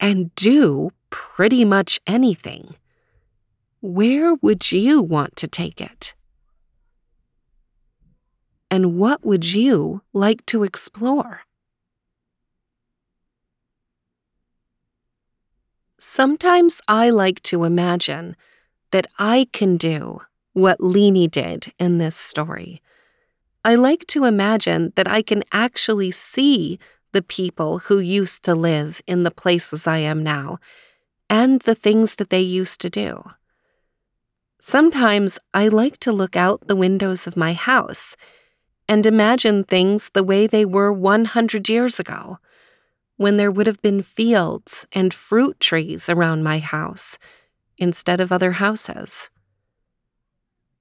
and 0.00 0.34
do 0.34 0.90
pretty 1.10 1.64
much 1.64 2.00
anything, 2.06 2.74
where 3.80 4.34
would 4.36 4.72
you 4.72 5.02
want 5.02 5.36
to 5.36 5.48
take 5.48 5.80
it? 5.80 6.14
And 8.70 8.98
what 8.98 9.24
would 9.24 9.52
you 9.54 10.02
like 10.12 10.44
to 10.46 10.64
explore? 10.64 11.42
Sometimes 15.98 16.80
I 16.88 17.10
like 17.10 17.40
to 17.42 17.64
imagine 17.64 18.36
that 18.94 19.08
I 19.18 19.48
can 19.52 19.76
do 19.76 20.20
what 20.52 20.78
Leanie 20.78 21.28
did 21.28 21.72
in 21.80 21.98
this 21.98 22.14
story. 22.14 22.80
I 23.64 23.74
like 23.74 24.06
to 24.06 24.24
imagine 24.24 24.92
that 24.94 25.08
I 25.08 25.20
can 25.20 25.42
actually 25.50 26.12
see 26.12 26.78
the 27.10 27.20
people 27.20 27.80
who 27.80 27.98
used 27.98 28.44
to 28.44 28.54
live 28.54 29.02
in 29.08 29.24
the 29.24 29.32
places 29.32 29.88
I 29.88 29.98
am 29.98 30.22
now 30.22 30.60
and 31.28 31.60
the 31.62 31.74
things 31.74 32.14
that 32.14 32.30
they 32.30 32.40
used 32.40 32.80
to 32.82 32.88
do. 32.88 33.24
Sometimes 34.60 35.40
I 35.52 35.66
like 35.66 35.98
to 35.98 36.12
look 36.12 36.36
out 36.36 36.68
the 36.68 36.76
windows 36.76 37.26
of 37.26 37.36
my 37.36 37.52
house 37.52 38.16
and 38.88 39.04
imagine 39.06 39.64
things 39.64 40.10
the 40.10 40.22
way 40.22 40.46
they 40.46 40.64
were 40.64 40.92
100 40.92 41.68
years 41.68 41.98
ago, 41.98 42.38
when 43.16 43.38
there 43.38 43.50
would 43.50 43.66
have 43.66 43.82
been 43.82 44.02
fields 44.02 44.86
and 44.92 45.12
fruit 45.12 45.58
trees 45.58 46.08
around 46.08 46.44
my 46.44 46.60
house 46.60 47.18
instead 47.78 48.20
of 48.20 48.32
other 48.32 48.52
houses. 48.52 49.30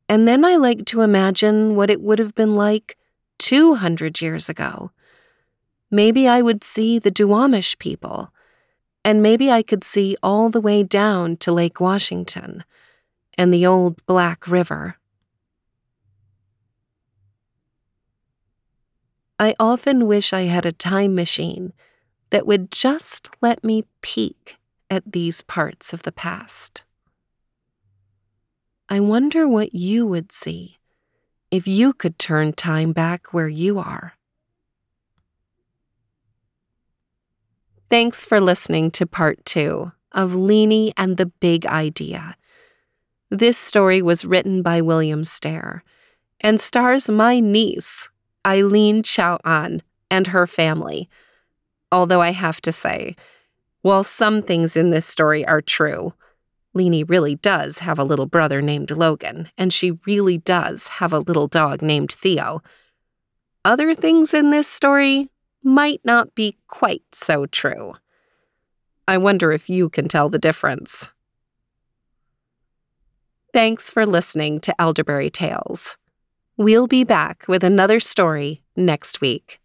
And 0.09 0.27
then 0.27 0.45
I 0.45 0.55
like 0.55 0.85
to 0.85 1.01
imagine 1.01 1.75
what 1.75 1.89
it 1.89 2.01
would 2.01 2.19
have 2.19 2.35
been 2.35 2.55
like 2.55 2.97
200 3.39 4.21
years 4.21 4.49
ago. 4.49 4.91
Maybe 5.89 6.27
I 6.27 6.41
would 6.41 6.63
see 6.63 6.99
the 6.99 7.11
Duwamish 7.11 7.77
people, 7.77 8.33
and 9.05 9.21
maybe 9.21 9.51
I 9.51 9.63
could 9.63 9.83
see 9.83 10.15
all 10.23 10.49
the 10.49 10.61
way 10.61 10.83
down 10.83 11.37
to 11.37 11.51
Lake 11.51 11.79
Washington 11.79 12.63
and 13.37 13.53
the 13.53 13.65
old 13.65 14.03
Black 14.05 14.47
River. 14.47 14.97
I 19.39 19.55
often 19.59 20.07
wish 20.07 20.31
I 20.31 20.43
had 20.43 20.65
a 20.65 20.71
time 20.71 21.15
machine 21.15 21.73
that 22.29 22.47
would 22.47 22.71
just 22.71 23.29
let 23.41 23.63
me 23.63 23.83
peek 24.01 24.57
at 24.93 25.11
these 25.11 25.41
parts 25.41 25.91
of 25.91 26.03
the 26.03 26.11
past. 26.11 26.83
I 28.87 28.99
wonder 28.99 29.47
what 29.47 29.73
you 29.73 30.05
would 30.05 30.31
see 30.31 30.77
if 31.49 31.67
you 31.67 31.93
could 31.93 32.19
turn 32.19 32.53
time 32.53 32.93
back 32.93 33.33
where 33.33 33.47
you 33.47 33.79
are. 33.79 34.13
Thanks 37.89 38.23
for 38.23 38.39
listening 38.39 38.91
to 38.91 39.07
part 39.07 39.43
two 39.45 39.91
of 40.11 40.33
Leanie 40.33 40.93
and 40.95 41.17
the 41.17 41.25
Big 41.25 41.65
Idea. 41.65 42.35
This 43.31 43.57
story 43.57 43.99
was 44.01 44.25
written 44.25 44.61
by 44.61 44.79
William 44.81 45.23
Stair 45.23 45.83
and 46.39 46.61
stars 46.61 47.09
my 47.09 47.39
niece, 47.39 48.09
Eileen 48.45 49.01
Chow 49.01 49.39
An, 49.43 49.81
and 50.11 50.27
her 50.27 50.45
family. 50.45 51.09
Although 51.91 52.21
I 52.21 52.29
have 52.31 52.61
to 52.61 52.71
say, 52.71 53.15
while 53.83 54.03
some 54.03 54.41
things 54.41 54.75
in 54.75 54.89
this 54.89 55.05
story 55.05 55.45
are 55.45 55.61
true, 55.61 56.13
Leanie 56.75 57.07
really 57.07 57.35
does 57.35 57.79
have 57.79 57.99
a 57.99 58.03
little 58.03 58.25
brother 58.25 58.61
named 58.61 58.89
Logan, 58.89 59.49
and 59.57 59.71
she 59.71 59.99
really 60.05 60.39
does 60.39 60.87
have 60.87 61.13
a 61.13 61.19
little 61.19 61.47
dog 61.47 61.81
named 61.81 62.11
Theo. 62.11 62.63
Other 63.63 63.93
things 63.93 64.33
in 64.33 64.51
this 64.51 64.67
story 64.67 65.29
might 65.61 66.01
not 66.03 66.33
be 66.33 66.57
quite 66.67 67.03
so 67.11 67.45
true. 67.45 67.93
I 69.07 69.17
wonder 69.17 69.51
if 69.51 69.69
you 69.69 69.89
can 69.89 70.07
tell 70.07 70.29
the 70.29 70.39
difference. 70.39 71.11
Thanks 73.53 73.91
for 73.91 74.05
listening 74.05 74.59
to 74.61 74.81
Elderberry 74.81 75.29
Tales. 75.29 75.97
We'll 76.57 76.87
be 76.87 77.03
back 77.03 77.45
with 77.47 77.63
another 77.63 77.99
story 77.99 78.63
next 78.75 79.21
week. 79.21 79.59